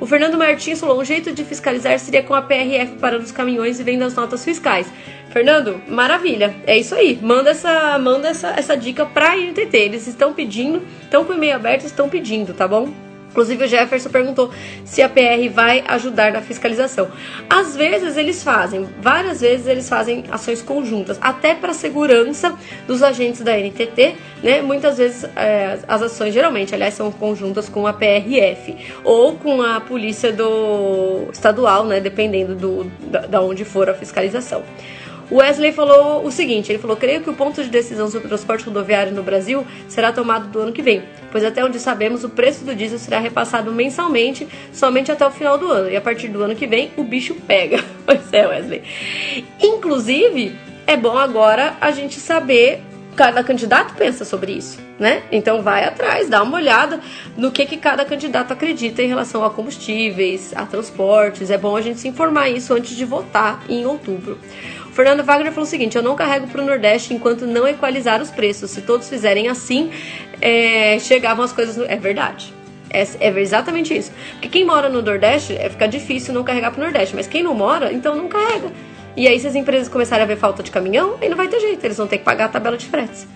O 0.00 0.06
Fernando 0.06 0.36
Martins 0.36 0.80
falou: 0.80 1.00
um 1.00 1.04
jeito 1.04 1.32
de 1.32 1.44
fiscalizar 1.44 1.96
seria 2.00 2.24
com 2.24 2.34
a 2.34 2.42
PRF 2.42 2.96
parando 3.00 3.22
os 3.22 3.30
caminhões 3.30 3.78
e 3.78 3.84
vendo 3.84 4.02
as 4.02 4.14
notas 4.14 4.44
fiscais. 4.44 4.88
Fernando, 5.34 5.82
maravilha. 5.88 6.54
É 6.64 6.78
isso 6.78 6.94
aí. 6.94 7.18
Manda 7.20 7.50
essa, 7.50 7.98
manda 7.98 8.28
essa, 8.28 8.50
essa 8.50 8.76
dica 8.76 9.04
pra 9.04 9.36
INTT. 9.36 9.76
Eles 9.76 10.06
estão 10.06 10.32
pedindo, 10.32 10.80
estão 11.02 11.24
com 11.24 11.32
o 11.32 11.34
e-mail 11.34 11.56
aberto, 11.56 11.84
estão 11.84 12.08
pedindo, 12.08 12.54
tá 12.54 12.68
bom? 12.68 12.88
Inclusive 13.30 13.64
o 13.64 13.66
Jefferson 13.66 14.10
perguntou 14.10 14.52
se 14.84 15.02
a 15.02 15.08
PR 15.08 15.50
vai 15.52 15.82
ajudar 15.88 16.30
na 16.30 16.40
fiscalização. 16.40 17.08
Às 17.50 17.74
vezes 17.74 18.16
eles 18.16 18.44
fazem, 18.44 18.88
várias 19.00 19.40
vezes 19.40 19.66
eles 19.66 19.88
fazem 19.88 20.22
ações 20.30 20.62
conjuntas, 20.62 21.18
até 21.20 21.52
para 21.52 21.74
segurança 21.74 22.56
dos 22.86 23.02
agentes 23.02 23.40
da 23.40 23.58
NTT, 23.58 24.14
né? 24.40 24.62
Muitas 24.62 24.98
vezes 24.98 25.24
é, 25.34 25.80
as 25.88 26.00
ações 26.00 26.32
geralmente, 26.32 26.76
aliás, 26.76 26.94
são 26.94 27.10
conjuntas 27.10 27.68
com 27.68 27.88
a 27.88 27.92
PRF 27.92 28.76
ou 29.02 29.34
com 29.34 29.60
a 29.62 29.80
polícia 29.80 30.32
do 30.32 31.26
estadual, 31.32 31.84
né? 31.86 31.98
Dependendo 31.98 32.54
do 32.54 32.84
da 33.28 33.40
onde 33.40 33.64
for 33.64 33.90
a 33.90 33.94
fiscalização. 33.94 34.62
O 35.30 35.36
Wesley 35.36 35.72
falou 35.72 36.24
o 36.24 36.30
seguinte: 36.30 36.70
ele 36.70 36.78
falou, 36.78 36.96
creio 36.96 37.20
que 37.20 37.30
o 37.30 37.34
ponto 37.34 37.62
de 37.62 37.70
decisão 37.70 38.08
sobre 38.08 38.26
o 38.26 38.28
transporte 38.28 38.64
rodoviário 38.64 39.12
no 39.12 39.22
Brasil 39.22 39.66
será 39.88 40.12
tomado 40.12 40.48
do 40.48 40.58
ano 40.60 40.72
que 40.72 40.82
vem, 40.82 41.02
pois 41.32 41.44
até 41.44 41.64
onde 41.64 41.78
sabemos 41.78 42.24
o 42.24 42.28
preço 42.28 42.64
do 42.64 42.74
diesel 42.74 42.98
será 42.98 43.18
repassado 43.18 43.72
mensalmente 43.72 44.46
somente 44.72 45.10
até 45.10 45.26
o 45.26 45.30
final 45.30 45.58
do 45.58 45.70
ano, 45.70 45.90
e 45.90 45.96
a 45.96 46.00
partir 46.00 46.28
do 46.28 46.42
ano 46.42 46.54
que 46.54 46.66
vem 46.66 46.90
o 46.96 47.02
bicho 47.02 47.34
pega. 47.46 47.82
Pois 48.04 48.30
é, 48.34 48.46
Wesley. 48.46 48.82
Inclusive, 49.62 50.54
é 50.86 50.94
bom 50.94 51.16
agora 51.16 51.74
a 51.80 51.90
gente 51.90 52.20
saber 52.20 52.82
cada 53.16 53.42
candidato 53.42 53.94
pensa 53.94 54.24
sobre 54.24 54.52
isso, 54.52 54.78
né? 54.98 55.22
Então 55.30 55.62
vai 55.62 55.84
atrás, 55.84 56.28
dá 56.28 56.42
uma 56.42 56.56
olhada 56.56 57.00
no 57.36 57.50
que, 57.50 57.64
que 57.64 57.76
cada 57.76 58.04
candidato 58.04 58.52
acredita 58.52 59.02
em 59.02 59.08
relação 59.08 59.44
a 59.44 59.50
combustíveis, 59.50 60.52
a 60.54 60.66
transportes. 60.66 61.50
É 61.50 61.56
bom 61.56 61.76
a 61.76 61.80
gente 61.80 62.00
se 62.00 62.08
informar 62.08 62.48
isso 62.50 62.74
antes 62.74 62.96
de 62.96 63.04
votar 63.04 63.62
em 63.68 63.86
outubro. 63.86 64.38
Fernando 64.94 65.24
Wagner 65.24 65.52
falou 65.52 65.66
o 65.66 65.70
seguinte: 65.70 65.96
eu 65.96 66.02
não 66.02 66.14
carrego 66.14 66.46
para 66.46 66.62
o 66.62 66.64
Nordeste 66.64 67.12
enquanto 67.12 67.46
não 67.46 67.66
equalizar 67.66 68.22
os 68.22 68.30
preços. 68.30 68.70
Se 68.70 68.80
todos 68.80 69.08
fizerem 69.08 69.48
assim, 69.48 69.90
é, 70.40 70.98
chegavam 71.00 71.44
as 71.44 71.52
coisas. 71.52 71.76
No... 71.76 71.84
É 71.84 71.96
verdade. 71.96 72.54
É, 72.90 73.02
é, 73.02 73.40
exatamente 73.40 73.92
isso. 73.92 74.12
Porque 74.34 74.48
quem 74.48 74.64
mora 74.64 74.88
no 74.88 75.02
Nordeste, 75.02 75.52
é 75.52 75.68
ficar 75.68 75.88
difícil 75.88 76.32
não 76.32 76.44
carregar 76.44 76.70
para 76.70 76.80
o 76.80 76.84
Nordeste. 76.84 77.16
Mas 77.16 77.26
quem 77.26 77.42
não 77.42 77.54
mora, 77.54 77.92
então 77.92 78.14
não 78.14 78.28
carrega. 78.28 78.70
E 79.16 79.26
aí, 79.26 79.38
se 79.38 79.46
as 79.48 79.56
empresas 79.56 79.88
começarem 79.88 80.22
a 80.22 80.26
ver 80.26 80.36
falta 80.36 80.62
de 80.62 80.70
caminhão, 80.70 81.16
aí 81.20 81.28
não 81.28 81.36
vai 81.36 81.48
ter 81.48 81.60
jeito, 81.60 81.84
eles 81.84 81.96
vão 81.96 82.06
ter 82.06 82.18
que 82.18 82.24
pagar 82.24 82.46
a 82.46 82.48
tabela 82.48 82.76
de 82.76 82.86
fretes. 82.86 83.26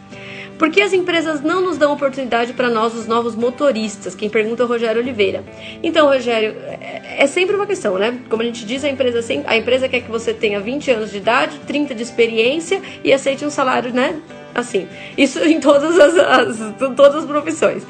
Por 0.59 0.71
que 0.71 0.83
as 0.83 0.93
empresas 0.93 1.41
não 1.41 1.61
nos 1.61 1.79
dão 1.79 1.93
oportunidade 1.93 2.53
para 2.53 2.69
nós, 2.69 2.93
os 2.93 3.07
novos 3.07 3.37
motoristas? 3.37 4.17
Quem 4.17 4.29
pergunta 4.29 4.65
é 4.65 4.67
o 4.67 4.69
Rogério 4.69 5.01
Oliveira. 5.01 5.45
Então, 5.83 6.09
Rogério, 6.09 6.57
é, 6.67 7.23
é 7.23 7.27
sempre 7.29 7.55
uma 7.55 7.65
questão, 7.65 7.97
né? 7.97 8.19
Como 8.29 8.43
a 8.43 8.45
gente 8.45 8.67
diz, 8.67 8.83
a 8.83 8.89
empresa, 8.89 9.21
a 9.47 9.57
empresa 9.57 9.89
quer 9.89 10.01
que 10.01 10.11
você 10.11 10.35
tenha 10.35 10.59
20 10.59 10.91
anos 10.91 11.13
de 11.13 11.19
idade, 11.19 11.61
30 11.61 11.95
de 11.95 12.03
experiência 12.03 12.83
e 13.05 13.13
aceite 13.13 13.45
um 13.45 13.51
salário, 13.51 13.93
né? 13.93 14.17
Assim. 14.53 14.89
Isso 15.17 15.39
em 15.39 15.61
todas 15.61 15.97
as, 15.97 16.19
as 16.19 16.75
todas 16.97 17.15
as 17.15 17.25
profissões. 17.25 17.87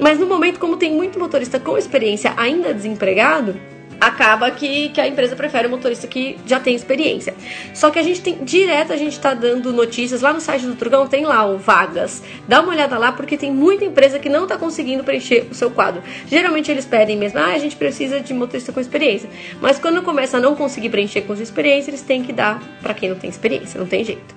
Mas 0.00 0.18
no 0.18 0.26
momento, 0.26 0.58
como 0.58 0.76
tem 0.76 0.92
muito 0.92 1.20
motorista 1.20 1.60
com 1.60 1.78
experiência 1.78 2.34
ainda 2.36 2.74
desempregado, 2.74 3.54
acaba 4.00 4.50
que, 4.50 4.90
que 4.90 5.00
a 5.00 5.06
empresa 5.06 5.34
prefere 5.34 5.66
o 5.66 5.70
motorista 5.70 6.06
que 6.06 6.38
já 6.46 6.60
tem 6.60 6.74
experiência. 6.74 7.34
Só 7.74 7.90
que 7.90 7.98
a 7.98 8.02
gente 8.02 8.20
tem, 8.20 8.44
direto 8.44 8.92
a 8.92 8.96
gente 8.96 9.12
está 9.12 9.34
dando 9.34 9.72
notícias, 9.72 10.20
lá 10.20 10.32
no 10.32 10.40
site 10.40 10.66
do 10.66 10.74
Trugão 10.74 11.06
tem 11.06 11.24
lá 11.24 11.46
o 11.46 11.58
vagas. 11.58 12.22
Dá 12.46 12.60
uma 12.60 12.72
olhada 12.72 12.96
lá 12.98 13.12
porque 13.12 13.36
tem 13.36 13.50
muita 13.52 13.84
empresa 13.84 14.18
que 14.18 14.28
não 14.28 14.44
está 14.44 14.56
conseguindo 14.56 15.02
preencher 15.04 15.46
o 15.50 15.54
seu 15.54 15.70
quadro. 15.70 16.02
Geralmente 16.26 16.70
eles 16.70 16.84
pedem 16.84 17.16
mesmo, 17.16 17.38
ah, 17.38 17.52
a 17.54 17.58
gente 17.58 17.76
precisa 17.76 18.20
de 18.20 18.32
motorista 18.32 18.72
com 18.72 18.80
experiência. 18.80 19.28
Mas 19.60 19.78
quando 19.78 20.02
começa 20.02 20.36
a 20.36 20.40
não 20.40 20.54
conseguir 20.54 20.90
preencher 20.90 21.22
com 21.22 21.34
experiência, 21.34 21.90
eles 21.90 22.02
têm 22.02 22.22
que 22.22 22.32
dar 22.32 22.62
para 22.80 22.94
quem 22.94 23.08
não 23.08 23.16
tem 23.16 23.28
experiência, 23.28 23.78
não 23.78 23.86
tem 23.86 24.04
jeito. 24.04 24.34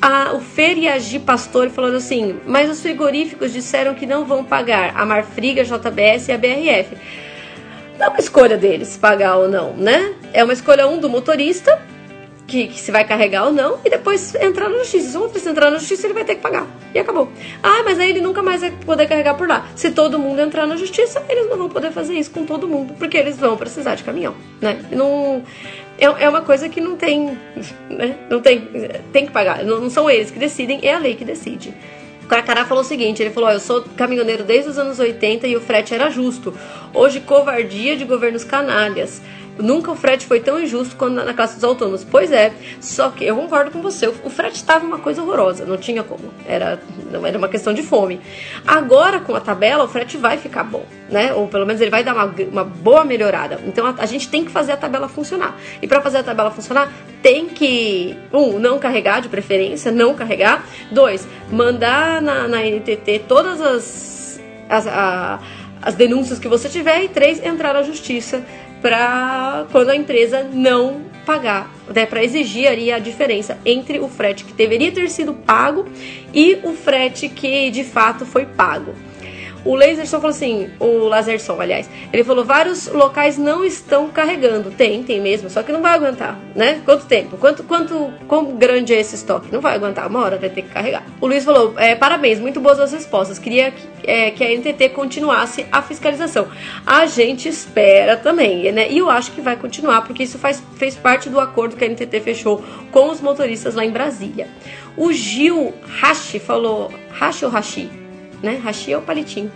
Ah, 0.00 0.32
o 0.34 0.40
Feriagi 0.40 1.18
Pastor 1.18 1.70
falou 1.70 1.94
assim, 1.94 2.38
mas 2.46 2.70
os 2.70 2.80
frigoríficos 2.80 3.52
disseram 3.52 3.94
que 3.94 4.06
não 4.06 4.24
vão 4.24 4.44
pagar 4.44 4.92
a 4.94 5.06
Marfriga, 5.06 5.64
JBS 5.64 6.28
e 6.28 6.32
a 6.32 6.38
BRF. 6.38 6.96
É 7.98 8.08
uma 8.08 8.18
escolha 8.18 8.56
deles 8.56 8.96
pagar 8.96 9.36
ou 9.36 9.48
não, 9.48 9.72
né? 9.72 10.12
É 10.32 10.44
uma 10.44 10.52
escolha 10.52 10.86
um 10.86 10.98
do 10.98 11.08
motorista, 11.08 11.80
que, 12.46 12.68
que 12.68 12.78
se 12.78 12.92
vai 12.92 13.04
carregar 13.04 13.46
ou 13.46 13.52
não, 13.52 13.78
e 13.84 13.90
depois 13.90 14.34
entrar 14.34 14.68
na 14.68 14.78
justiça. 14.78 15.10
Se 15.10 15.16
o 15.16 15.20
motorista 15.20 15.50
entrar 15.50 15.70
na 15.70 15.78
justiça, 15.78 16.06
ele 16.06 16.14
vai 16.14 16.24
ter 16.24 16.36
que 16.36 16.42
pagar. 16.42 16.66
E 16.94 16.98
acabou. 16.98 17.30
Ah, 17.62 17.82
mas 17.84 17.98
aí 17.98 18.10
ele 18.10 18.20
nunca 18.20 18.42
mais 18.42 18.60
vai 18.60 18.70
poder 18.70 19.06
carregar 19.06 19.34
por 19.34 19.48
lá. 19.48 19.66
Se 19.74 19.90
todo 19.90 20.18
mundo 20.18 20.40
entrar 20.40 20.66
na 20.66 20.76
justiça, 20.76 21.22
eles 21.28 21.48
não 21.48 21.56
vão 21.56 21.68
poder 21.68 21.90
fazer 21.90 22.14
isso 22.14 22.30
com 22.30 22.44
todo 22.44 22.68
mundo, 22.68 22.94
porque 22.98 23.16
eles 23.16 23.36
vão 23.36 23.56
precisar 23.56 23.94
de 23.94 24.04
caminhão, 24.04 24.34
né? 24.60 24.78
Não, 24.90 25.42
é, 25.98 26.04
é 26.04 26.28
uma 26.28 26.42
coisa 26.42 26.68
que 26.68 26.80
não 26.80 26.96
tem, 26.96 27.36
né? 27.90 28.16
Não 28.30 28.40
tem, 28.40 28.68
tem 29.12 29.26
que 29.26 29.32
pagar. 29.32 29.64
Não, 29.64 29.80
não 29.80 29.90
são 29.90 30.08
eles 30.08 30.30
que 30.30 30.38
decidem, 30.38 30.80
é 30.82 30.94
a 30.94 30.98
lei 30.98 31.14
que 31.14 31.24
decide. 31.24 31.74
O 32.26 32.28
Carcará 32.28 32.64
falou 32.64 32.82
o 32.82 32.86
seguinte: 32.86 33.22
ele 33.22 33.30
falou, 33.30 33.48
eu 33.48 33.60
sou 33.60 33.84
caminhoneiro 33.96 34.42
desde 34.42 34.68
os 34.68 34.78
anos 34.78 34.98
80 34.98 35.46
e 35.46 35.54
o 35.54 35.60
frete 35.60 35.94
era 35.94 36.10
justo. 36.10 36.52
Hoje, 36.92 37.20
covardia 37.20 37.96
de 37.96 38.04
governos 38.04 38.42
canalhas. 38.42 39.22
Nunca 39.58 39.90
o 39.90 39.94
frete 39.94 40.26
foi 40.26 40.40
tão 40.40 40.60
injusto 40.60 40.96
quanto 40.96 41.14
na 41.14 41.32
classe 41.32 41.54
dos 41.54 41.64
autônomos. 41.64 42.04
Pois 42.04 42.30
é, 42.30 42.52
só 42.80 43.10
que 43.10 43.24
eu 43.24 43.36
concordo 43.36 43.70
com 43.70 43.80
você. 43.80 44.06
O 44.06 44.30
frete 44.30 44.56
estava 44.56 44.84
uma 44.84 44.98
coisa 44.98 45.22
horrorosa, 45.22 45.64
não 45.64 45.76
tinha 45.76 46.02
como. 46.02 46.30
Era, 46.46 46.78
não 47.10 47.26
era 47.26 47.38
uma 47.38 47.48
questão 47.48 47.72
de 47.72 47.82
fome. 47.82 48.20
Agora, 48.66 49.20
com 49.20 49.34
a 49.34 49.40
tabela, 49.40 49.84
o 49.84 49.88
frete 49.88 50.16
vai 50.16 50.36
ficar 50.36 50.64
bom, 50.64 50.84
né? 51.10 51.32
Ou 51.32 51.48
pelo 51.48 51.64
menos 51.64 51.80
ele 51.80 51.90
vai 51.90 52.04
dar 52.04 52.14
uma, 52.14 52.34
uma 52.50 52.64
boa 52.64 53.04
melhorada. 53.04 53.60
Então 53.66 53.86
a, 53.86 53.94
a 53.98 54.06
gente 54.06 54.28
tem 54.28 54.44
que 54.44 54.50
fazer 54.50 54.72
a 54.72 54.76
tabela 54.76 55.08
funcionar. 55.08 55.56
E 55.80 55.86
para 55.86 56.00
fazer 56.02 56.18
a 56.18 56.22
tabela 56.22 56.50
funcionar, 56.50 56.92
tem 57.22 57.46
que, 57.46 58.16
um, 58.32 58.58
não 58.58 58.78
carregar 58.78 59.20
de 59.20 59.28
preferência, 59.28 59.90
não 59.90 60.14
carregar. 60.14 60.64
Dois, 60.90 61.26
mandar 61.50 62.20
na, 62.20 62.46
na 62.46 62.62
NTT 62.62 63.24
todas 63.26 63.60
as, 63.60 64.40
as, 64.68 64.86
a, 64.86 65.40
as 65.80 65.94
denúncias 65.94 66.38
que 66.38 66.46
você 66.46 66.68
tiver. 66.68 67.04
E 67.04 67.08
três, 67.08 67.42
entrar 67.44 67.72
na 67.72 67.82
justiça 67.82 68.44
para 68.80 69.66
quando 69.72 69.90
a 69.90 69.96
empresa 69.96 70.42
não 70.52 71.02
pagar, 71.24 71.70
né, 71.92 72.06
para 72.06 72.22
exigir 72.22 72.68
ali 72.68 72.92
a 72.92 72.98
diferença 72.98 73.58
entre 73.64 73.98
o 73.98 74.08
frete 74.08 74.44
que 74.44 74.52
deveria 74.52 74.92
ter 74.92 75.10
sido 75.10 75.34
pago 75.34 75.86
e 76.32 76.60
o 76.62 76.72
frete 76.72 77.28
que 77.28 77.70
de 77.70 77.82
fato 77.82 78.24
foi 78.24 78.46
pago. 78.46 78.94
O 79.66 79.74
Laserson 79.74 80.20
falou 80.20 80.30
assim, 80.30 80.70
o 80.78 81.08
Laserson, 81.08 81.60
aliás, 81.60 81.90
ele 82.12 82.22
falou: 82.22 82.44
vários 82.44 82.86
locais 82.86 83.36
não 83.36 83.64
estão 83.64 84.08
carregando. 84.08 84.70
Tem, 84.70 85.02
tem 85.02 85.20
mesmo, 85.20 85.50
só 85.50 85.60
que 85.62 85.72
não 85.72 85.82
vai 85.82 85.92
aguentar, 85.92 86.38
né? 86.54 86.80
Quanto 86.84 87.04
tempo? 87.06 87.36
Quanto, 87.36 87.64
quanto, 87.64 88.12
quão 88.28 88.54
grande 88.54 88.94
é 88.94 89.00
esse 89.00 89.16
estoque? 89.16 89.52
Não 89.52 89.60
vai 89.60 89.74
aguentar, 89.74 90.06
uma 90.06 90.22
hora 90.22 90.38
vai 90.38 90.48
ter 90.50 90.62
que 90.62 90.68
carregar. 90.68 91.02
O 91.20 91.26
Luiz 91.26 91.44
falou: 91.44 91.74
é, 91.78 91.96
parabéns, 91.96 92.38
muito 92.38 92.60
boas 92.60 92.78
as 92.78 92.92
respostas. 92.92 93.40
Queria 93.40 93.72
que, 93.72 94.08
é, 94.08 94.30
que 94.30 94.44
a 94.44 94.48
NTT 94.56 94.90
continuasse 94.90 95.66
a 95.72 95.82
fiscalização. 95.82 96.46
A 96.86 97.06
gente 97.06 97.48
espera 97.48 98.16
também, 98.16 98.70
né? 98.70 98.88
E 98.88 98.98
eu 98.98 99.10
acho 99.10 99.32
que 99.32 99.40
vai 99.40 99.56
continuar, 99.56 100.02
porque 100.02 100.22
isso 100.22 100.38
faz, 100.38 100.62
fez 100.76 100.94
parte 100.94 101.28
do 101.28 101.40
acordo 101.40 101.74
que 101.74 101.84
a 101.84 101.88
NTT 101.88 102.20
fechou 102.20 102.62
com 102.92 103.10
os 103.10 103.20
motoristas 103.20 103.74
lá 103.74 103.84
em 103.84 103.90
Brasília. 103.90 104.46
O 104.96 105.12
Gil 105.12 105.74
Hashi 106.00 106.38
falou: 106.38 106.92
Hashi 107.10 107.44
ou 107.44 107.50
Hashi? 107.50 108.05
Né? 108.42 108.60
Hashi 108.62 108.92
é 108.92 108.98
o 108.98 109.02
palitinho. 109.02 109.50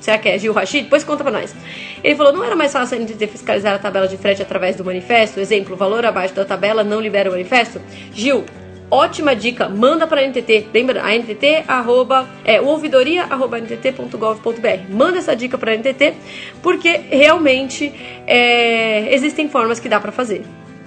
Será 0.00 0.18
que 0.18 0.28
é 0.28 0.38
Gil 0.38 0.52
Hashi? 0.52 0.82
Depois 0.82 1.02
conta 1.02 1.24
pra 1.24 1.32
nós. 1.32 1.54
Ele 2.02 2.14
falou: 2.14 2.32
não 2.32 2.44
era 2.44 2.54
mais 2.54 2.72
fácil 2.72 2.96
a 2.96 3.00
NTT 3.00 3.26
fiscalizar 3.26 3.74
a 3.74 3.78
tabela 3.78 4.06
de 4.06 4.16
frete 4.16 4.42
através 4.42 4.76
do 4.76 4.84
manifesto? 4.84 5.40
Exemplo, 5.40 5.76
valor 5.76 6.04
abaixo 6.04 6.34
da 6.34 6.44
tabela 6.44 6.84
não 6.84 7.00
libera 7.00 7.28
o 7.28 7.32
manifesto? 7.32 7.80
Gil, 8.12 8.44
ótima 8.90 9.34
dica, 9.34 9.68
manda 9.68 10.06
para 10.06 10.20
a 10.20 10.24
NTT. 10.24 10.68
Lembra? 10.72 11.02
A 11.02 11.14
NTT, 11.14 11.64
arroba, 11.66 12.28
é, 12.44 12.60
ouvidoria, 12.60 13.24
arroba, 13.24 13.58
ntt.gov.br. 13.58 14.88
Manda 14.88 15.18
essa 15.18 15.34
dica 15.34 15.58
para 15.58 15.72
a 15.72 15.76
NTT, 15.76 16.14
porque 16.62 17.00
realmente 17.10 17.92
é, 18.26 19.12
existem 19.12 19.48
formas 19.48 19.80
que 19.80 19.88
dá 19.88 19.98
para 19.98 20.12
fazer. 20.12 20.44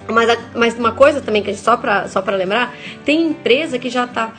Mas, 0.07 0.37
mas 0.55 0.77
uma 0.77 0.93
coisa 0.93 1.21
também, 1.21 1.43
que 1.43 1.53
só 1.53 1.77
para 1.77 2.07
só 2.07 2.23
lembrar, 2.27 2.75
tem 3.05 3.27
empresa 3.27 3.77
que 3.77 3.89
já 3.89 4.05
está 4.05 4.33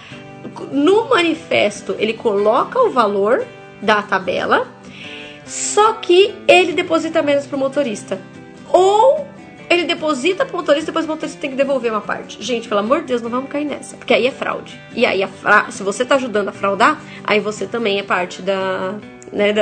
no 0.71 1.09
manifesto 1.09 1.95
ele 1.99 2.15
coloca 2.15 2.79
o 2.81 2.91
valor 2.91 3.45
da 3.81 4.03
tabela, 4.03 4.69
só 5.45 5.95
que 5.95 6.35
ele 6.47 6.73
deposita 6.73 7.23
menos 7.23 7.47
para 7.47 7.57
o 7.57 7.59
motorista. 7.59 8.21
Ou 8.69 9.27
ele 9.69 9.85
deposita 9.85 10.45
pro 10.45 10.57
motorista, 10.57 10.87
depois 10.87 11.05
o 11.05 11.09
motorista 11.09 11.41
tem 11.41 11.51
que 11.51 11.57
devolver 11.57 11.91
uma 11.91 12.01
parte. 12.01 12.43
Gente, 12.43 12.69
pelo 12.69 12.81
amor 12.81 13.01
de 13.01 13.07
Deus, 13.07 13.23
não 13.23 13.31
vamos 13.31 13.51
cair 13.51 13.65
nessa. 13.65 13.97
Porque 13.97 14.13
aí 14.13 14.27
é 14.27 14.31
fraude. 14.31 14.79
E 14.95 15.07
aí, 15.07 15.27
fra... 15.27 15.71
se 15.71 15.83
você 15.83 16.05
tá 16.05 16.17
ajudando 16.17 16.49
a 16.49 16.53
fraudar, 16.53 17.01
aí 17.25 17.41
você 17.41 17.67
também 17.67 17.99
é 17.99 18.03
parte 18.03 18.43
da, 18.43 18.95
né, 19.33 19.53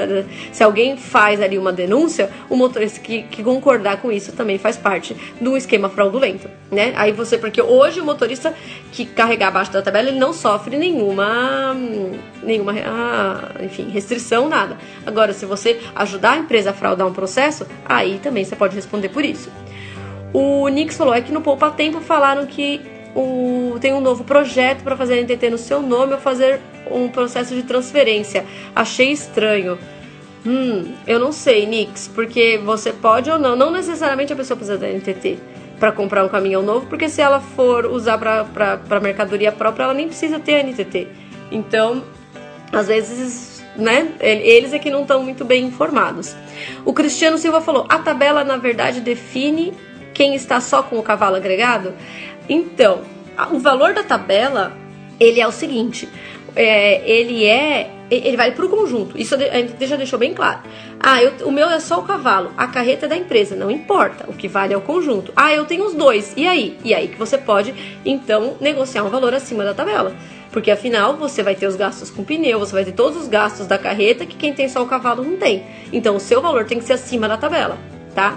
se 0.53 0.63
alguém 0.63 0.97
faz 0.97 1.41
ali 1.41 1.57
uma 1.57 1.73
denúncia, 1.73 2.29
o 2.49 2.57
motorista 2.57 3.01
que, 3.01 3.23
que, 3.23 3.43
concordar 3.43 3.99
com 3.99 4.11
isso 4.11 4.33
também 4.33 4.59
faz 4.59 4.77
parte 4.77 5.17
do 5.41 5.57
esquema 5.57 5.89
fraudulento, 5.89 6.49
né? 6.71 6.93
Aí 6.97 7.13
você, 7.13 7.39
porque 7.39 7.63
hoje 7.63 8.01
o 8.01 8.05
motorista 8.05 8.53
que 8.93 9.05
carregar 9.07 9.49
abaixo 9.49 9.73
da 9.73 9.81
tabela, 9.81 10.09
ele 10.09 10.19
não 10.19 10.33
sofre 10.33 10.77
nenhuma, 10.77 11.75
nenhuma, 12.43 12.75
ah, 12.85 13.53
enfim, 13.63 13.89
restrição, 13.91 14.49
nada. 14.49 14.77
Agora, 15.07 15.33
se 15.33 15.47
você 15.47 15.81
ajudar 15.95 16.33
a 16.33 16.39
empresa 16.39 16.71
a 16.71 16.75
fraudar 16.75 17.07
um 17.07 17.13
processo, 17.13 17.67
aí 17.85 18.19
também 18.23 18.45
você 18.45 18.57
pode 18.57 18.75
responder 18.75 19.09
por 19.09 19.25
isso. 19.25 19.51
O 20.33 20.69
Nix 20.69 20.97
falou, 20.97 21.15
é 21.15 21.21
que 21.21 21.33
no 21.33 21.41
Poupa 21.41 21.71
Tempo 21.71 22.01
falaram 22.01 22.47
que 22.47 22.81
tem 23.81 23.93
um 23.93 24.01
novo 24.01 24.25
projeto 24.25 24.83
para 24.83 24.97
fazer 24.97 25.15
a 25.15 25.23
NTT 25.23 25.51
no 25.51 25.59
seu 25.59 25.81
nome 25.83 26.13
ou 26.13 26.19
fazer 26.19 26.61
um 26.91 27.09
processo 27.09 27.55
de 27.55 27.63
transferência. 27.63 28.45
Achei 28.75 29.11
estranho. 29.11 29.79
Hum, 30.47 30.95
eu 31.07 31.19
não 31.19 31.33
sei, 31.33 31.67
Nix, 31.67 32.09
porque 32.09 32.59
você 32.59 32.93
pode 32.93 33.31
ou 33.31 33.39
não. 33.39 33.57
Não 33.57 33.71
necessariamente 33.71 34.33
a 34.33 34.37
pessoa 34.37 34.57
precisa 34.57 34.79
da 34.79 34.89
NTT 34.89 35.39
para 35.79 35.93
comprar 35.93 36.25
um 36.25 36.29
caminhão 36.29 36.63
novo, 36.63 36.87
porque 36.87 37.09
se 37.09 37.23
ela 37.23 37.41
for 37.41 37.87
usar 37.87 38.19
para 38.19 39.01
mercadoria 39.01 39.51
própria, 39.51 39.85
ela 39.85 39.95
nem 39.95 40.07
precisa 40.07 40.39
ter 40.39 40.57
a 40.57 40.63
NTT. 40.63 41.09
Então, 41.51 42.05
às 42.71 42.87
vezes, 42.87 43.65
né, 43.77 44.13
eles 44.21 44.73
é 44.73 44.79
que 44.79 44.91
não 44.91 45.03
estão 45.03 45.23
muito 45.23 45.45
bem 45.45 45.65
informados. 45.65 46.37
O 46.85 46.93
Cristiano 46.93 47.39
Silva 47.39 47.61
falou: 47.61 47.87
a 47.89 47.99
tabela 47.99 48.45
na 48.45 48.59
verdade 48.59 49.01
define 49.01 49.73
quem 50.13 50.35
está 50.35 50.61
só 50.61 50.83
com 50.83 50.99
o 50.99 51.03
cavalo 51.03 51.37
agregado. 51.37 51.95
Então, 52.51 53.03
o 53.53 53.59
valor 53.61 53.95
da 53.95 54.03
tabela 54.03 54.77
ele 55.21 55.41
é 55.41 55.47
o 55.47 55.53
seguinte: 55.53 56.09
é, 56.57 57.09
ele 57.09 57.47
é. 57.47 57.93
Ele 58.11 58.37
vale 58.37 58.51
para 58.57 58.67
o 58.67 58.69
conjunto. 58.69 59.17
Isso 59.17 59.37
já 59.39 59.95
deixou 59.95 60.19
bem 60.19 60.35
claro. 60.35 60.63
Ah, 60.99 61.23
eu, 61.23 61.47
o 61.47 61.53
meu 61.53 61.71
é 61.71 61.79
só 61.79 62.01
o 62.01 62.03
cavalo, 62.03 62.51
a 62.57 62.67
carreta 62.67 63.07
é 63.07 63.09
da 63.09 63.17
empresa, 63.17 63.55
não 63.55 63.71
importa. 63.71 64.29
O 64.29 64.33
que 64.33 64.49
vale 64.49 64.75
é 64.75 64.77
o 64.77 64.81
conjunto. 64.81 65.33
Ah, 65.37 65.55
eu 65.55 65.65
tenho 65.65 65.87
os 65.87 65.95
dois. 65.95 66.35
E 66.37 66.45
aí? 66.45 66.77
E 66.85 66.93
aí 66.93 67.07
que 67.07 67.17
você 67.17 67.39
pode, 67.39 67.73
então, 68.05 68.57
negociar 68.61 69.05
um 69.05 69.11
valor 69.11 69.33
acima 69.33 69.63
da 69.63 69.73
tabela. 69.75 70.13
Porque 70.51 70.73
afinal 70.73 71.17
você 71.17 71.41
vai 71.41 71.55
ter 71.55 71.69
os 71.69 71.77
gastos 71.77 72.11
com 72.11 72.25
pneu, 72.25 72.59
você 72.59 72.73
vai 72.73 72.85
ter 72.85 72.91
todos 72.91 73.17
os 73.17 73.29
gastos 73.29 73.69
da 73.69 73.79
carreta 73.79 74.27
que 74.27 74.37
quem 74.37 74.53
tem 74.53 74.69
só 74.69 74.83
o 74.83 74.87
cavalo 74.87 75.23
não 75.23 75.37
tem. 75.37 75.65
Então 75.93 76.17
o 76.17 76.21
seu 76.21 76.43
valor 76.43 76.65
tem 76.65 76.81
que 76.81 76.85
ser 76.85 76.95
acima 76.95 77.29
da 77.29 77.37
tabela, 77.37 77.79
tá? 78.13 78.37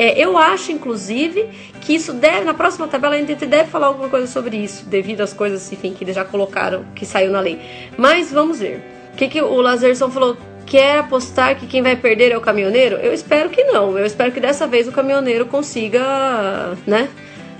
É, 0.00 0.16
eu 0.16 0.38
acho, 0.38 0.70
inclusive, 0.70 1.48
que 1.80 1.92
isso 1.92 2.12
deve, 2.12 2.44
na 2.44 2.54
próxima 2.54 2.86
tabela 2.86 3.16
a 3.16 3.18
NTT 3.18 3.46
deve 3.46 3.68
falar 3.68 3.88
alguma 3.88 4.08
coisa 4.08 4.28
sobre 4.28 4.56
isso, 4.56 4.86
devido 4.86 5.22
às 5.22 5.32
coisas, 5.32 5.72
enfim, 5.72 5.92
que 5.92 6.04
eles 6.04 6.14
já 6.14 6.24
colocaram, 6.24 6.84
que 6.94 7.04
saiu 7.04 7.32
na 7.32 7.40
lei. 7.40 7.60
Mas 7.96 8.30
vamos 8.30 8.60
ver. 8.60 8.80
O 9.12 9.16
que, 9.16 9.26
que 9.26 9.42
o 9.42 9.60
Lazerson 9.60 10.08
falou? 10.08 10.36
Quer 10.64 11.00
apostar 11.00 11.58
que 11.58 11.66
quem 11.66 11.82
vai 11.82 11.96
perder 11.96 12.30
é 12.30 12.36
o 12.36 12.40
caminhoneiro? 12.40 12.94
Eu 12.98 13.12
espero 13.12 13.50
que 13.50 13.64
não. 13.64 13.98
Eu 13.98 14.06
espero 14.06 14.30
que 14.30 14.38
dessa 14.38 14.68
vez 14.68 14.86
o 14.86 14.92
caminhoneiro 14.92 15.46
consiga, 15.46 16.76
né? 16.86 17.08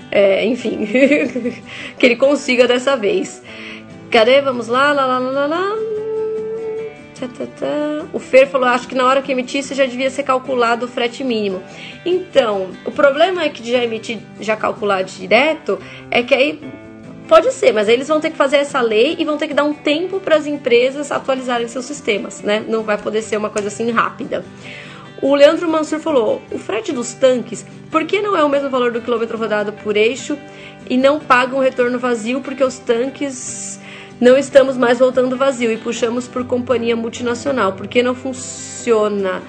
É, 0.09 0.45
enfim, 0.45 0.85
que 1.99 2.05
ele 2.05 2.15
consiga 2.15 2.65
dessa 2.65 2.95
vez. 2.95 3.43
Cadê? 4.09 4.39
Vamos 4.39 4.69
lá, 4.69 4.93
lá, 4.93 5.05
lá, 5.05 5.19
lá, 5.19 5.45
lá. 5.45 5.88
O 8.13 8.19
Fer 8.19 8.47
falou: 8.47 8.67
acho 8.67 8.87
que 8.87 8.95
na 8.95 9.05
hora 9.05 9.21
que 9.21 9.31
emitisse 9.31 9.73
já 9.73 9.85
devia 9.85 10.09
ser 10.09 10.23
calculado 10.23 10.85
o 10.85 10.89
frete 10.89 11.23
mínimo. 11.23 11.61
Então, 12.05 12.69
o 12.85 12.91
problema 12.91 13.43
é 13.43 13.49
que 13.49 13.69
já 13.69 13.83
emitir, 13.83 14.19
já 14.39 14.55
calcular 14.55 15.03
direto, 15.03 15.79
é 16.09 16.23
que 16.23 16.33
aí 16.33 16.59
pode 17.27 17.53
ser, 17.53 17.71
mas 17.71 17.87
aí 17.87 17.93
eles 17.93 18.07
vão 18.07 18.19
ter 18.19 18.31
que 18.31 18.37
fazer 18.37 18.57
essa 18.57 18.81
lei 18.81 19.15
e 19.19 19.23
vão 19.23 19.37
ter 19.37 19.47
que 19.47 19.53
dar 19.53 19.63
um 19.63 19.73
tempo 19.73 20.19
para 20.19 20.35
as 20.35 20.47
empresas 20.47 21.11
atualizarem 21.11 21.67
seus 21.67 21.85
sistemas, 21.85 22.41
né? 22.41 22.63
Não 22.67 22.83
vai 22.83 22.97
poder 22.97 23.21
ser 23.21 23.37
uma 23.37 23.49
coisa 23.49 23.67
assim 23.67 23.91
rápida. 23.91 24.43
O 25.21 25.35
Leandro 25.35 25.69
Mansur 25.69 25.99
falou: 25.99 26.41
o 26.51 26.57
frete 26.57 26.91
dos 26.91 27.13
tanques, 27.13 27.65
por 27.91 28.05
que 28.05 28.21
não 28.21 28.35
é 28.35 28.43
o 28.43 28.49
mesmo 28.49 28.69
valor 28.69 28.91
do 28.91 29.01
quilômetro 29.01 29.37
rodado 29.37 29.73
por 29.73 29.95
eixo 29.95 30.37
e 30.89 30.97
não 30.97 31.19
paga 31.19 31.55
um 31.55 31.59
retorno 31.59 31.99
vazio 31.99 32.41
porque 32.41 32.63
os 32.63 32.79
tanques 32.79 33.79
não 34.19 34.37
estamos 34.37 34.77
mais 34.77 34.99
voltando 34.99 35.37
vazio 35.37 35.71
e 35.71 35.77
puxamos 35.77 36.27
por 36.27 36.45
companhia 36.45 36.95
multinacional. 36.95 37.73
Por 37.73 37.87
que 37.87 38.03
não 38.03 38.13
funciona? 38.13 39.41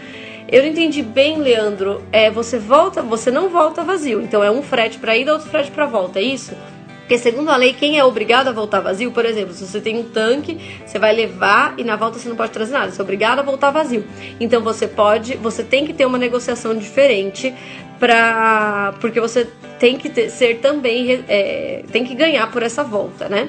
Eu 0.48 0.62
não 0.62 0.68
entendi 0.68 1.02
bem, 1.02 1.38
Leandro. 1.38 2.02
É, 2.12 2.30
você 2.30 2.58
volta, 2.58 3.02
você 3.02 3.30
não 3.30 3.48
volta 3.48 3.82
vazio. 3.82 4.20
Então 4.20 4.42
é 4.42 4.50
um 4.50 4.62
frete 4.62 4.98
para 4.98 5.16
ida, 5.16 5.32
outro 5.32 5.48
frete 5.48 5.70
para 5.70 5.86
volta, 5.86 6.18
é 6.18 6.22
isso? 6.22 6.54
Porque 7.00 7.18
segundo 7.18 7.50
a 7.50 7.56
lei, 7.56 7.72
quem 7.72 7.98
é 7.98 8.04
obrigado 8.04 8.46
a 8.46 8.52
voltar 8.52 8.78
vazio, 8.78 9.10
por 9.10 9.24
exemplo, 9.24 9.52
se 9.52 9.66
você 9.66 9.80
tem 9.80 9.98
um 9.98 10.04
tanque, 10.04 10.60
você 10.86 10.96
vai 10.96 11.12
levar 11.12 11.74
e 11.76 11.82
na 11.82 11.96
volta 11.96 12.20
você 12.20 12.28
não 12.28 12.36
pode 12.36 12.52
trazer 12.52 12.72
nada, 12.72 12.92
você 12.92 13.00
é 13.00 13.02
obrigado 13.02 13.40
a 13.40 13.42
voltar 13.42 13.72
vazio. 13.72 14.04
Então 14.38 14.62
você 14.62 14.86
pode, 14.86 15.34
você 15.34 15.64
tem 15.64 15.84
que 15.84 15.92
ter 15.92 16.06
uma 16.06 16.18
negociação 16.18 16.72
diferente 16.72 17.52
para, 17.98 18.94
porque 19.00 19.20
você 19.20 19.48
tem 19.80 19.98
que 19.98 20.08
ter, 20.08 20.30
ser 20.30 20.58
também, 20.58 21.24
é, 21.28 21.82
tem 21.90 22.04
que 22.04 22.14
ganhar 22.14 22.48
por 22.52 22.62
essa 22.62 22.84
volta, 22.84 23.28
né? 23.28 23.48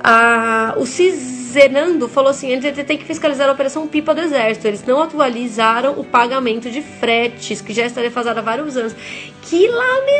Ah, 0.00 0.74
o 0.76 0.86
Cizenando 1.48 2.08
falou 2.08 2.30
assim: 2.30 2.52
a 2.52 2.56
NTT 2.56 2.84
tem 2.84 2.98
que 2.98 3.06
fiscalizar 3.06 3.48
a 3.48 3.52
operação 3.52 3.86
Pipa 3.86 4.14
do 4.14 4.20
Exército. 4.20 4.68
Eles 4.68 4.84
não 4.84 5.02
atualizaram 5.02 5.98
o 5.98 6.04
pagamento 6.04 6.70
de 6.70 6.82
fretes, 6.82 7.62
que 7.62 7.72
já 7.72 7.86
está 7.86 8.02
defasado 8.02 8.38
há 8.38 8.42
vários 8.42 8.76
anos. 8.76 8.94
Que 9.40 9.66
lamentável, 9.66 10.12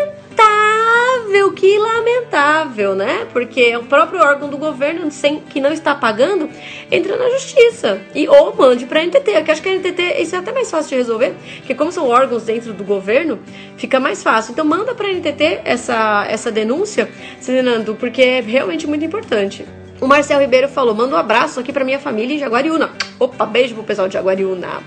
que 1.53 1.79
lamentável, 1.79 2.95
né? 2.95 3.27
Porque 3.31 3.77
o 3.77 3.83
próprio 3.83 4.23
órgão 4.23 4.49
do 4.49 4.57
governo 4.57 5.11
sem, 5.11 5.41
que 5.41 5.61
não 5.61 5.71
está 5.71 5.95
pagando 5.95 6.49
entra 6.91 7.15
na 7.19 7.29
justiça 7.29 8.01
e 8.15 8.27
ou 8.27 8.57
mande 8.57 8.87
para 8.87 9.01
a 9.01 9.05
NTT. 9.05 9.43
Que 9.43 9.51
acho 9.51 9.61
que 9.61 9.69
a 9.69 9.75
NTT 9.75 10.23
isso 10.23 10.35
é 10.35 10.39
até 10.39 10.51
mais 10.51 10.71
fácil 10.71 10.89
de 10.89 10.97
resolver, 10.97 11.35
porque 11.59 11.75
como 11.75 11.93
são 11.93 12.09
órgãos 12.09 12.45
dentro 12.45 12.73
do 12.73 12.85
governo, 12.85 13.39
fica 13.77 14.01
mais 14.01 14.23
fácil. 14.23 14.53
Então 14.53 14.65
manda 14.65 14.95
para 14.95 15.09
a 15.09 15.13
NTT 15.13 15.61
essa 15.63 16.27
essa 16.27 16.51
denúncia, 16.51 17.07
Fernando, 17.43 17.95
porque 17.97 18.23
é 18.23 18.41
realmente 18.41 18.87
muito 18.87 19.05
importante. 19.05 19.67
O 20.01 20.07
Marcel 20.07 20.41
Ribeiro 20.41 20.69
falou: 20.69 20.95
manda 20.95 21.15
um 21.15 21.19
abraço 21.19 21.59
aqui 21.59 21.73
para 21.73 21.85
minha 21.85 21.99
família 21.99 22.35
em 22.35 22.39
Jaguariúna. 22.39 22.91
Opa, 23.19 23.45
beijo 23.45 23.75
pro 23.75 23.85
pessoal 23.85 24.09
de 24.09 24.15
Jaguariúna. 24.15 24.83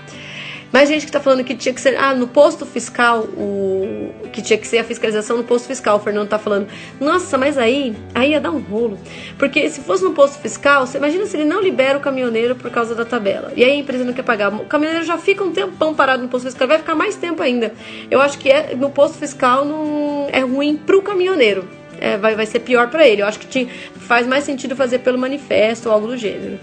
Mais 0.72 0.88
gente 0.88 1.04
que 1.04 1.12
tá 1.12 1.20
falando 1.20 1.44
que 1.44 1.54
tinha 1.54 1.74
que 1.74 1.80
ser. 1.80 1.96
Ah, 1.98 2.14
no 2.14 2.26
posto 2.26 2.64
fiscal, 2.64 3.20
o. 3.36 4.10
Que 4.32 4.40
tinha 4.40 4.58
que 4.58 4.66
ser 4.66 4.78
a 4.78 4.84
fiscalização 4.84 5.36
no 5.36 5.44
posto 5.44 5.66
fiscal. 5.66 5.98
O 5.98 6.00
Fernando 6.00 6.28
tá 6.28 6.38
falando. 6.38 6.66
Nossa, 6.98 7.36
mas 7.36 7.58
aí. 7.58 7.94
Aí 8.14 8.30
ia 8.30 8.40
dar 8.40 8.50
um 8.50 8.58
rolo. 8.58 8.98
Porque 9.38 9.68
se 9.68 9.82
fosse 9.82 10.02
no 10.02 10.14
posto 10.14 10.40
fiscal, 10.40 10.86
você 10.86 10.96
imagina 10.96 11.26
se 11.26 11.36
ele 11.36 11.44
não 11.44 11.60
libera 11.60 11.98
o 11.98 12.00
caminhoneiro 12.00 12.56
por 12.56 12.70
causa 12.70 12.94
da 12.94 13.04
tabela. 13.04 13.52
E 13.54 13.62
aí 13.62 13.72
a 13.72 13.76
empresa 13.76 14.02
não 14.02 14.14
quer 14.14 14.22
pagar. 14.22 14.50
O 14.50 14.64
caminhoneiro 14.64 15.04
já 15.04 15.18
fica 15.18 15.44
um 15.44 15.52
tempão 15.52 15.94
parado 15.94 16.22
no 16.22 16.30
posto 16.30 16.46
fiscal. 16.46 16.66
Vai 16.66 16.78
ficar 16.78 16.94
mais 16.94 17.16
tempo 17.16 17.42
ainda. 17.42 17.74
Eu 18.10 18.22
acho 18.22 18.38
que 18.38 18.50
é, 18.50 18.74
no 18.74 18.88
posto 18.88 19.18
fiscal 19.18 19.66
não 19.66 20.28
é 20.32 20.40
ruim 20.40 20.74
pro 20.78 21.02
caminhoneiro. 21.02 21.81
É, 22.02 22.16
vai, 22.16 22.34
vai 22.34 22.46
ser 22.46 22.58
pior 22.58 22.90
para 22.90 23.06
ele. 23.06 23.22
Eu 23.22 23.26
acho 23.26 23.38
que 23.38 23.66
faz 24.00 24.26
mais 24.26 24.42
sentido 24.42 24.74
fazer 24.74 24.98
pelo 24.98 25.16
manifesto 25.16 25.88
ou 25.88 25.94
algo 25.94 26.08
do 26.08 26.16
gênero. 26.16 26.58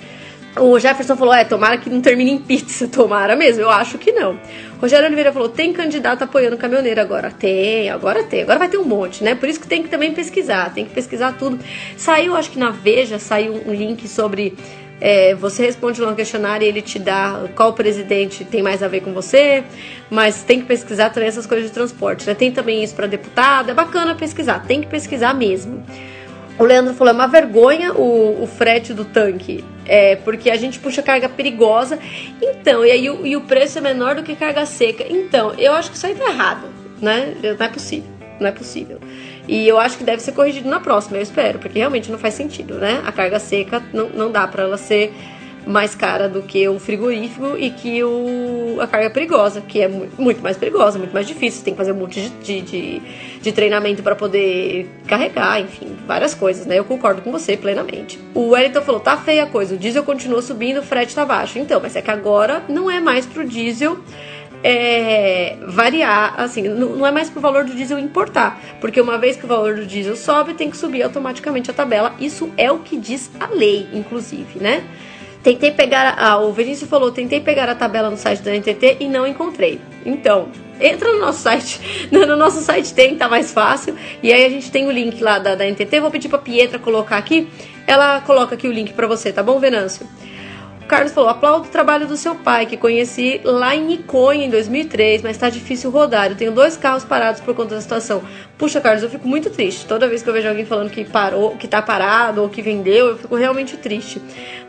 O 0.58 0.78
Jefferson 0.78 1.16
falou: 1.16 1.34
é, 1.34 1.46
tomara 1.46 1.78
que 1.78 1.90
não 1.90 2.02
termine 2.02 2.32
em 2.32 2.38
pizza. 2.38 2.88
Tomara 2.92 3.36
mesmo, 3.36 3.62
eu 3.62 3.70
acho 3.70 3.98
que 3.98 4.12
não. 4.12 4.38
Rogério 4.82 5.06
Oliveira 5.06 5.32
falou: 5.32 5.48
tem 5.48 5.72
candidato 5.72 6.24
apoiando 6.24 6.58
caminhoneiro 6.58 7.00
agora? 7.00 7.32
Tem, 7.32 7.90
agora 7.90 8.24
tem. 8.24 8.42
Agora 8.42 8.60
vai 8.60 8.68
ter 8.68 8.78
um 8.78 8.84
monte, 8.84 9.24
né? 9.24 9.34
Por 9.36 9.48
isso 9.48 9.60
que 9.60 9.68
tem 9.68 9.82
que 9.82 9.90
também 9.90 10.14
pesquisar, 10.14 10.74
tem 10.74 10.86
que 10.86 10.94
pesquisar 10.94 11.38
tudo. 11.38 11.60
Saiu, 11.96 12.36
acho 12.36 12.52
que 12.52 12.60
na 12.60 12.72
Veja, 12.72 13.18
saiu 13.18 13.62
um 13.66 13.74
link 13.74 14.08
sobre. 14.08 14.56
É, 15.02 15.34
você 15.34 15.66
responde 15.66 16.02
lá 16.02 16.12
um 16.12 16.16
questionário 16.16 16.66
e 16.66 16.68
ele 16.68 16.82
te 16.82 17.00
dá 17.00 17.46
qual 17.56 17.74
presidente 17.74 18.44
tem 18.44 18.62
mais 18.62 18.84
a 18.84 18.88
ver 18.88 19.02
com 19.02 19.14
você, 19.14 19.64
mas 20.10 20.44
tem 20.44 20.60
que 20.60 20.66
pesquisar 20.66 21.10
também 21.10 21.30
essas 21.30 21.46
coisas 21.46 21.68
de 21.68 21.74
transporte, 21.74 22.28
né? 22.28 22.34
Tem 22.34 22.52
também 22.52 22.84
isso 22.84 22.96
para 22.96 23.08
deputado, 23.08 23.72
é 23.72 23.74
bacana 23.74 24.14
pesquisar, 24.16 24.66
tem 24.66 24.82
que 24.82 24.88
pesquisar 24.88 25.34
mesmo. 25.34 25.84
O 26.60 26.66
Leandro 26.66 26.94
falou: 26.94 27.14
é 27.14 27.16
uma 27.16 27.28
vergonha 27.28 27.94
o, 27.94 28.44
o 28.44 28.46
frete 28.46 28.94
do 28.94 29.06
tanque. 29.06 29.64
É, 29.86 30.18
porque 30.18 30.52
a 30.52 30.58
gente 30.58 30.78
puxa 30.78 31.02
carga 31.02 31.30
perigosa. 31.30 31.98
Então, 32.42 32.86
e 32.86 32.92
aí 32.92 33.10
o, 33.10 33.26
e 33.26 33.36
o 33.36 33.42
preço 33.42 33.78
é 33.80 33.82
menor 33.82 34.16
do 34.16 34.22
que 34.22 34.36
carga 34.36 34.66
seca. 34.66 35.06
Então, 35.10 35.54
eu 35.58 35.74
acho 35.74 35.90
que 35.90 35.98
isso 35.98 36.06
aí 36.06 36.14
tá 36.14 36.30
errado, 36.30 36.68
né? 37.02 37.34
Não 37.58 37.66
é 37.66 37.70
possível. 37.70 38.10
Não 38.40 38.48
é 38.48 38.52
possível. 38.52 39.00
E 39.50 39.68
eu 39.68 39.80
acho 39.80 39.98
que 39.98 40.04
deve 40.04 40.22
ser 40.22 40.34
corrigido 40.34 40.70
na 40.70 40.80
próxima, 40.80 41.18
eu 41.18 41.24
espero, 41.24 41.58
porque 41.58 41.80
realmente 41.80 42.12
não 42.12 42.20
faz 42.20 42.36
sentido, 42.36 42.76
né? 42.76 43.02
A 43.04 43.12
carga 43.12 43.40
seca 43.40 43.82
não, 43.92 44.08
não 44.10 44.32
dá 44.32 44.48
para 44.48 44.62
ela 44.62 44.78
ser 44.78 45.12
mais 45.66 45.96
cara 45.96 46.30
do 46.30 46.44
que 46.44 46.70
o 46.70 46.78
frigorífico 46.78 47.58
e 47.58 47.72
que 47.72 48.04
o, 48.04 48.78
a 48.80 48.86
carga 48.86 49.10
perigosa, 49.10 49.60
que 49.60 49.82
é 49.82 49.88
muito 49.88 50.40
mais 50.44 50.56
perigosa, 50.56 51.00
muito 51.00 51.14
mais 51.14 51.26
difícil. 51.26 51.60
Você 51.60 51.66
tem 51.66 51.74
que 51.74 51.80
fazer 51.80 51.94
um 51.94 51.96
monte 51.96 52.30
de, 52.44 52.62
de, 52.62 53.02
de 53.42 53.52
treinamento 53.52 54.04
para 54.04 54.16
poder 54.16 54.88
carregar, 55.08 55.60
enfim, 55.60 55.98
várias 56.06 56.36
coisas, 56.36 56.68
né? 56.68 56.78
Eu 56.78 56.86
concordo 56.86 57.24
com 57.24 57.32
você 57.32 57.58
plenamente. 57.58 58.20
O 58.36 58.50
Wellington 58.50 58.84
falou: 58.84 59.02
tá 59.02 59.18
feia 59.18 59.46
a 59.46 59.48
coisa, 59.48 59.74
o 59.74 59.78
diesel 59.80 60.04
continua 60.04 60.44
subindo, 60.44 60.80
o 60.80 60.84
frete 60.84 61.16
tá 61.16 61.26
baixo. 61.26 61.58
Então, 61.58 61.80
mas 61.82 61.96
é 61.96 62.04
que 62.04 62.12
agora 62.12 62.64
não 62.70 62.90
é 62.90 63.00
mais 63.00 63.26
pro 63.26 63.44
diesel 63.44 63.98
é, 64.64 65.58
variar, 65.68 66.36
assim, 66.38 66.64
não, 66.64 67.06
é 67.06 67.12
mais 67.12 67.30
pro 67.30 67.42
valor 67.42 67.64
do 67.64 67.74
diesel 67.74 67.98
importar, 68.00 68.60
porque 68.82 69.00
uma 69.00 69.18
vez 69.18 69.38
que 69.38 69.46
o 69.46 69.48
valor 69.48 69.76
do 69.76 69.86
diesel 69.86 70.16
sobe, 70.16 70.54
tem 70.54 70.70
que 70.70 70.78
subir 70.78 71.04
automaticamente 71.04 71.72
a 71.72 71.74
tabela. 71.74 72.14
Isso 72.20 72.52
é 72.58 72.72
o 72.72 72.80
que 72.80 72.98
diz 72.98 73.32
a 73.40 73.48
lei, 73.48 73.88
inclusive, 73.94 74.60
né? 74.60 74.84
Tentei 75.42 75.72
pegar, 75.72 76.16
ah, 76.18 76.38
o 76.38 76.52
Vinícius 76.52 76.90
falou, 76.90 77.12
tentei 77.12 77.40
pegar 77.40 77.70
a 77.70 77.76
tabela 77.76 78.10
no 78.10 78.18
site 78.18 78.42
da 78.42 78.52
NTT 78.52 78.98
e 79.00 79.08
não 79.08 79.26
encontrei. 79.26 79.80
Então, 80.06 80.50
entra 80.82 81.14
no 81.14 81.20
nosso 81.20 81.40
site, 81.40 81.80
no 82.12 82.36
nosso 82.36 82.62
site 82.62 82.94
tem, 82.94 83.16
tá 83.16 83.30
mais 83.30 83.54
fácil. 83.54 83.96
E 84.22 84.34
aí 84.34 84.46
a 84.46 84.50
gente 84.50 84.70
tem 84.70 84.86
o 84.86 84.92
link 84.92 85.22
lá 85.24 85.40
da, 85.40 85.56
da 85.56 85.66
NTT, 85.66 86.02
vou 86.02 86.12
pedir 86.12 86.28
pra 86.28 86.40
Pietra 86.40 86.78
colocar 86.78 87.18
aqui. 87.18 87.48
Ela 87.88 88.20
coloca 88.22 88.56
aqui 88.56 88.68
o 88.68 88.72
link 88.72 88.92
para 88.92 89.08
você, 89.08 89.32
tá 89.32 89.42
bom, 89.42 89.60
Venâncio? 89.60 90.06
Carlos 90.90 91.12
falou: 91.12 91.30
aplaudo 91.30 91.68
o 91.68 91.72
trabalho 91.72 92.08
do 92.08 92.18
seu 92.18 92.34
pai, 92.34 92.66
que 92.66 92.76
conheci 92.76 93.40
lá 93.44 93.76
em 93.76 93.86
Niconha 93.86 94.46
em 94.46 94.50
2003, 94.50 95.22
mas 95.22 95.36
está 95.36 95.48
difícil 95.48 95.92
rodar. 95.92 96.32
Eu 96.32 96.36
tenho 96.36 96.52
dois 96.52 96.76
carros 96.76 97.06
parados 97.06 97.40
por 97.40 97.54
conta 97.54 97.76
da 97.76 97.82
situação. 97.82 98.24
Puxa, 98.58 98.82
Carlos, 98.82 99.04
eu 99.04 99.10
fico 99.10 99.28
muito 99.28 99.52
triste. 99.52 99.86
Toda 99.86 100.08
vez 100.08 100.24
que 100.24 100.30
eu 100.30 100.34
vejo 100.34 100.50
alguém 100.50 100.66
falando 100.66 100.90
que 100.90 101.06
parou, 101.06 101.56
que 101.56 101.68
tá 101.68 101.80
parado 101.80 102.42
ou 102.42 102.50
que 102.50 102.64
vendeu, 102.64 103.10
eu 103.10 103.18
fico 103.20 103.36
realmente 103.36 103.78
triste. 103.78 104.20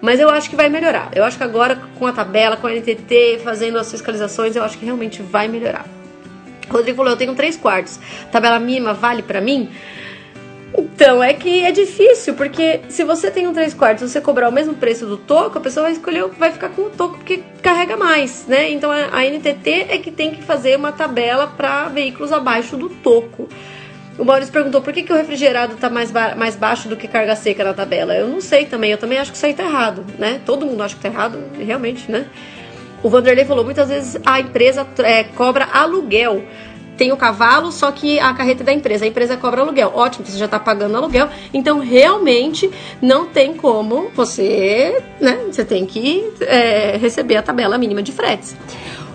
Mas 0.03 0.21
eu 0.21 0.29
acho 0.29 0.51
que 0.51 0.55
vai 0.55 0.69
melhorar. 0.69 1.11
Eu 1.15 1.25
acho 1.25 1.39
que 1.39 1.43
agora, 1.43 1.81
com 1.99 2.07
a 2.07 2.13
tabela, 2.13 2.55
com 2.55 2.67
a 2.67 2.71
NTT, 2.71 3.41
fazendo 3.43 3.79
as 3.79 3.91
fiscalizações, 3.91 4.55
eu 4.55 4.63
acho 4.63 4.77
que 4.77 4.85
realmente 4.85 5.23
vai 5.23 5.49
melhorar. 5.49 5.87
Rodrigo 6.69 6.99
falou: 6.99 7.13
eu 7.13 7.17
tenho 7.17 7.35
três 7.35 7.57
quartos. 7.57 7.99
Tabela 8.31 8.59
mínima 8.59 8.93
vale 8.93 9.23
para 9.23 9.41
mim? 9.41 9.71
Então, 10.77 11.23
é 11.23 11.33
que 11.35 11.65
é 11.65 11.73
difícil, 11.73 12.35
porque 12.35 12.81
se 12.89 13.05
você 13.05 13.31
tem 13.31 13.47
um 13.47 13.53
3 13.53 13.75
quartos 13.75 14.11
você 14.11 14.21
cobrar 14.21 14.49
o 14.49 14.53
mesmo 14.53 14.75
preço 14.75 15.07
do 15.07 15.17
toco, 15.17 15.59
a 15.59 15.61
pessoa 15.61 15.85
vai 15.85 15.93
escolher, 15.93 16.27
vai 16.39 16.53
ficar 16.53 16.69
com 16.71 16.83
o 16.83 16.91
toco 16.91 17.17
porque 17.17 17.43
carrega 17.61 17.97
mais, 17.97 18.47
né? 18.47 18.71
Então 18.71 18.91
a 18.91 19.25
NTT 19.25 19.87
é 19.89 19.99
que 19.99 20.11
tem 20.11 20.31
que 20.31 20.43
fazer 20.43 20.77
uma 20.77 20.93
tabela 20.93 21.49
para 21.49 21.89
veículos 21.89 22.33
abaixo 22.33 22.77
do 22.77 22.89
toco. 22.89 23.49
O 24.19 24.25
Maurício 24.25 24.53
perguntou 24.53 24.83
por 24.83 24.93
que, 24.93 25.03
que 25.03 25.13
o 25.13 25.17
refrigerado 25.17 25.75
está 25.75 25.89
mais, 25.89 26.11
ba 26.11 26.35
mais 26.37 26.55
baixo 26.55 26.89
do 26.89 26.97
que 26.97 27.09
carga 27.09 27.35
seca 27.35 27.65
na 27.65 27.73
tabela. 27.73 28.15
Eu 28.15 28.29
não 28.29 28.41
sei 28.41 28.67
também, 28.67 28.91
eu 28.91 28.99
também 28.99 29.19
acho 29.19 29.31
que 29.31 29.37
isso 29.37 29.47
aí 29.47 29.55
tá 29.55 29.65
errado, 29.65 30.05
né? 30.19 30.41
Todo 30.45 30.67
mundo 30.67 30.83
acha 30.83 30.95
que 30.95 31.01
tá 31.01 31.09
errado, 31.09 31.39
realmente, 31.59 32.11
né? 32.11 32.27
O 33.03 33.09
Vanderlei 33.09 33.47
falou, 33.47 33.65
muitas 33.65 33.89
vezes 33.89 34.21
a 34.27 34.39
empresa 34.39 34.87
é, 34.99 35.25
cobra 35.25 35.67
aluguel 35.73 36.45
tem 37.01 37.13
o 37.13 37.17
cavalo, 37.17 37.73
só 37.73 37.91
que 37.91 38.21
a 38.21 38.35
carreta 38.35 38.63
é 38.63 38.67
da 38.67 38.75
empresa. 38.75 39.07
A 39.07 39.09
empresa 39.09 39.35
cobra 39.35 39.63
aluguel. 39.63 39.91
Ótimo, 39.95 40.27
você 40.27 40.37
já 40.37 40.45
está 40.45 40.61
pagando 40.61 40.99
aluguel. 40.99 41.31
Então, 41.55 41.79
realmente, 41.79 42.71
não 43.01 43.25
tem 43.25 43.55
como 43.55 44.11
você, 44.15 45.03
né? 45.19 45.47
Você 45.51 45.65
tem 45.65 45.87
que 45.87 46.31
é, 46.43 46.99
receber 46.99 47.37
a 47.37 47.43
tabela 47.43 47.79
mínima 47.79 48.03
de 48.03 48.13
fretes. 48.13 48.55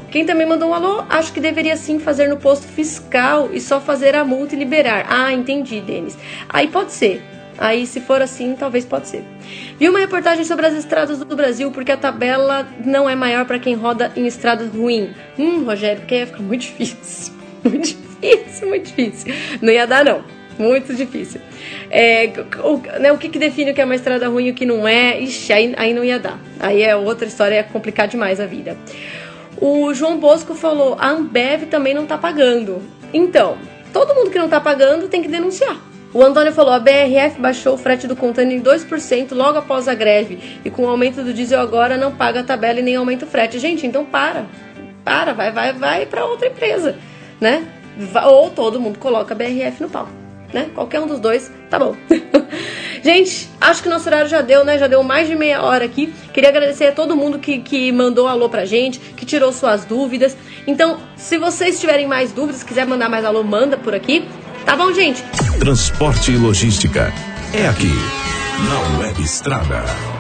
Quem 0.10 0.26
também 0.26 0.48
mandou 0.48 0.70
um 0.70 0.74
alô, 0.74 1.04
acho 1.08 1.32
que 1.32 1.40
deveria 1.40 1.78
sim 1.78 2.00
fazer 2.00 2.28
no 2.28 2.38
posto 2.38 2.66
fiscal 2.66 3.52
e 3.54 3.62
só 3.62 3.80
fazer 3.80 4.16
a 4.16 4.26
multa 4.26 4.56
e 4.56 4.58
liberar. 4.58 5.06
Ah, 5.08 5.32
entendi, 5.32 5.80
Denis. 5.80 6.18
Aí 6.50 6.68
pode 6.68 6.92
ser. 6.92 7.24
Aí, 7.56 7.86
se 7.86 8.02
for 8.02 8.20
assim, 8.20 8.56
talvez 8.56 8.84
pode 8.84 9.10
ser. 9.10 9.24
Vi 9.78 9.88
uma 9.88 10.00
reportagem 10.00 10.44
sobre 10.44 10.66
as 10.66 10.74
estradas 10.74 11.20
do 11.20 11.36
Brasil, 11.36 11.70
porque 11.70 11.92
a 11.92 11.98
tabela 11.98 12.68
não 12.84 13.08
é 13.08 13.16
maior 13.16 13.46
para 13.46 13.60
quem 13.60 13.76
roda 13.76 14.12
em 14.16 14.26
estradas 14.26 14.74
ruins. 14.74 15.12
Hum, 15.38 15.64
Rogério, 15.64 16.00
porque 16.00 16.16
ia 16.16 16.26
ficar 16.26 16.42
muito 16.42 16.62
difícil. 16.66 17.35
muito 17.70 17.88
difícil, 17.88 18.68
muito 18.68 18.86
difícil. 18.86 19.34
Não 19.62 19.74
ia 19.74 19.88
dar, 19.88 20.06
não. 20.06 20.24
Muito 20.58 20.94
difícil. 20.94 21.42
É, 21.90 22.32
o, 22.64 22.78
né, 23.00 23.12
o 23.12 23.18
que, 23.18 23.28
que, 23.28 23.38
define 23.38 23.72
o 23.72 23.74
que 23.74 23.82
é 23.82 23.86
uma 23.86 23.96
estrada 23.96 24.28
ruim 24.30 24.48
e 24.48 24.52
o 24.52 24.54
que 24.54 24.66
não 24.66 24.88
é? 24.88 25.20
Ixi, 25.20 25.52
aí, 25.52 25.74
aí 25.78 25.94
não 25.94 26.04
ia 26.04 26.18
dar. 26.18 26.40
Aí 26.60 26.82
é 26.82 26.96
outra 26.96 27.28
história, 27.28 27.56
é 27.56 27.64
complicar 27.64 28.08
demais 28.08 28.40
a 28.40 28.46
vida. 28.46 28.78
O 29.60 29.94
João 29.94 30.18
Bosco 30.18 30.56
falou: 30.56 30.96
a 30.98 31.10
Ambev 31.10 31.66
também 31.66 31.94
não 31.94 32.06
tá 32.06 32.18
pagando. 32.18 32.82
Então, 33.14 33.58
todo 33.92 34.16
mundo 34.16 34.30
que 34.30 34.40
não 34.40 34.48
tá 34.48 34.62
pagando 34.62 35.10
tem 35.10 35.22
que 35.22 35.28
denunciar. 35.28 35.78
O 36.14 36.24
Antônio 36.24 36.54
falou: 36.54 36.74
a 36.74 36.80
BRF 36.80 37.40
baixou 37.40 37.74
o 37.74 37.78
frete 37.78 38.08
do 38.08 38.16
container 38.16 38.58
em 38.58 38.62
2% 38.62 39.34
logo 39.34 39.58
após 39.58 39.90
a 39.90 39.94
greve 39.94 40.60
e 40.64 40.70
com 40.70 40.84
o 40.84 40.88
aumento 40.88 41.22
do 41.22 41.34
diesel 41.34 41.60
agora 41.60 41.98
não 41.98 42.14
paga 42.14 42.40
a 42.40 42.44
tabela 42.44 42.80
e 42.80 42.84
nem 42.84 42.96
aumenta 42.96 43.26
o 43.26 43.28
frete. 43.28 43.60
Gente, 43.60 43.86
então 43.86 44.06
para. 44.06 44.46
Para, 45.04 45.34
vai, 45.34 45.52
vai, 45.52 45.74
vai 45.74 46.06
para 46.06 46.26
outra 46.26 46.48
empresa 46.48 46.96
né? 47.40 47.66
Ou 48.28 48.50
todo 48.50 48.80
mundo 48.80 49.00
coloca 49.00 49.34
BRF 49.36 49.82
no 49.82 49.90
pau, 49.90 50.08
né? 50.54 50.70
Qualquer 50.74 51.00
um 51.00 51.08
dos 51.08 51.20
dois, 51.20 51.52
tá 51.70 51.80
bom. 51.80 51.96
Gente, 53.04 53.48
acho 53.62 53.84
que 53.84 53.90
nosso 53.90 54.08
horário 54.08 54.28
já 54.28 54.42
deu, 54.42 54.66
né? 54.66 54.80
Já 54.80 54.88
deu 54.88 55.04
mais 55.04 55.28
de 55.28 55.36
meia 55.36 55.62
hora 55.62 55.86
aqui. 55.86 56.12
Queria 56.34 56.50
agradecer 56.50 56.88
a 56.88 56.92
todo 56.92 57.16
mundo 57.16 57.38
que, 57.38 57.60
que 57.60 57.92
mandou 57.92 58.28
alô 58.28 58.50
pra 58.50 58.66
gente, 58.66 59.00
que 59.00 59.24
tirou 59.24 59.54
suas 59.54 59.86
dúvidas. 59.86 60.36
Então, 60.66 60.98
se 61.16 61.38
vocês 61.38 61.80
tiverem 61.80 62.08
mais 62.08 62.32
dúvidas, 62.32 62.64
quiser 62.64 62.88
mandar 62.88 63.08
mais 63.08 63.24
alô, 63.24 63.44
manda 63.44 63.78
por 63.78 63.94
aqui. 63.94 64.28
Tá 64.66 64.76
bom, 64.76 64.92
gente? 64.92 65.24
Transporte 65.60 66.32
e 66.32 66.38
logística. 66.38 67.14
É 67.54 67.68
aqui, 67.68 67.94
na 68.68 69.00
Web 69.00 69.22
Estrada. 69.22 70.15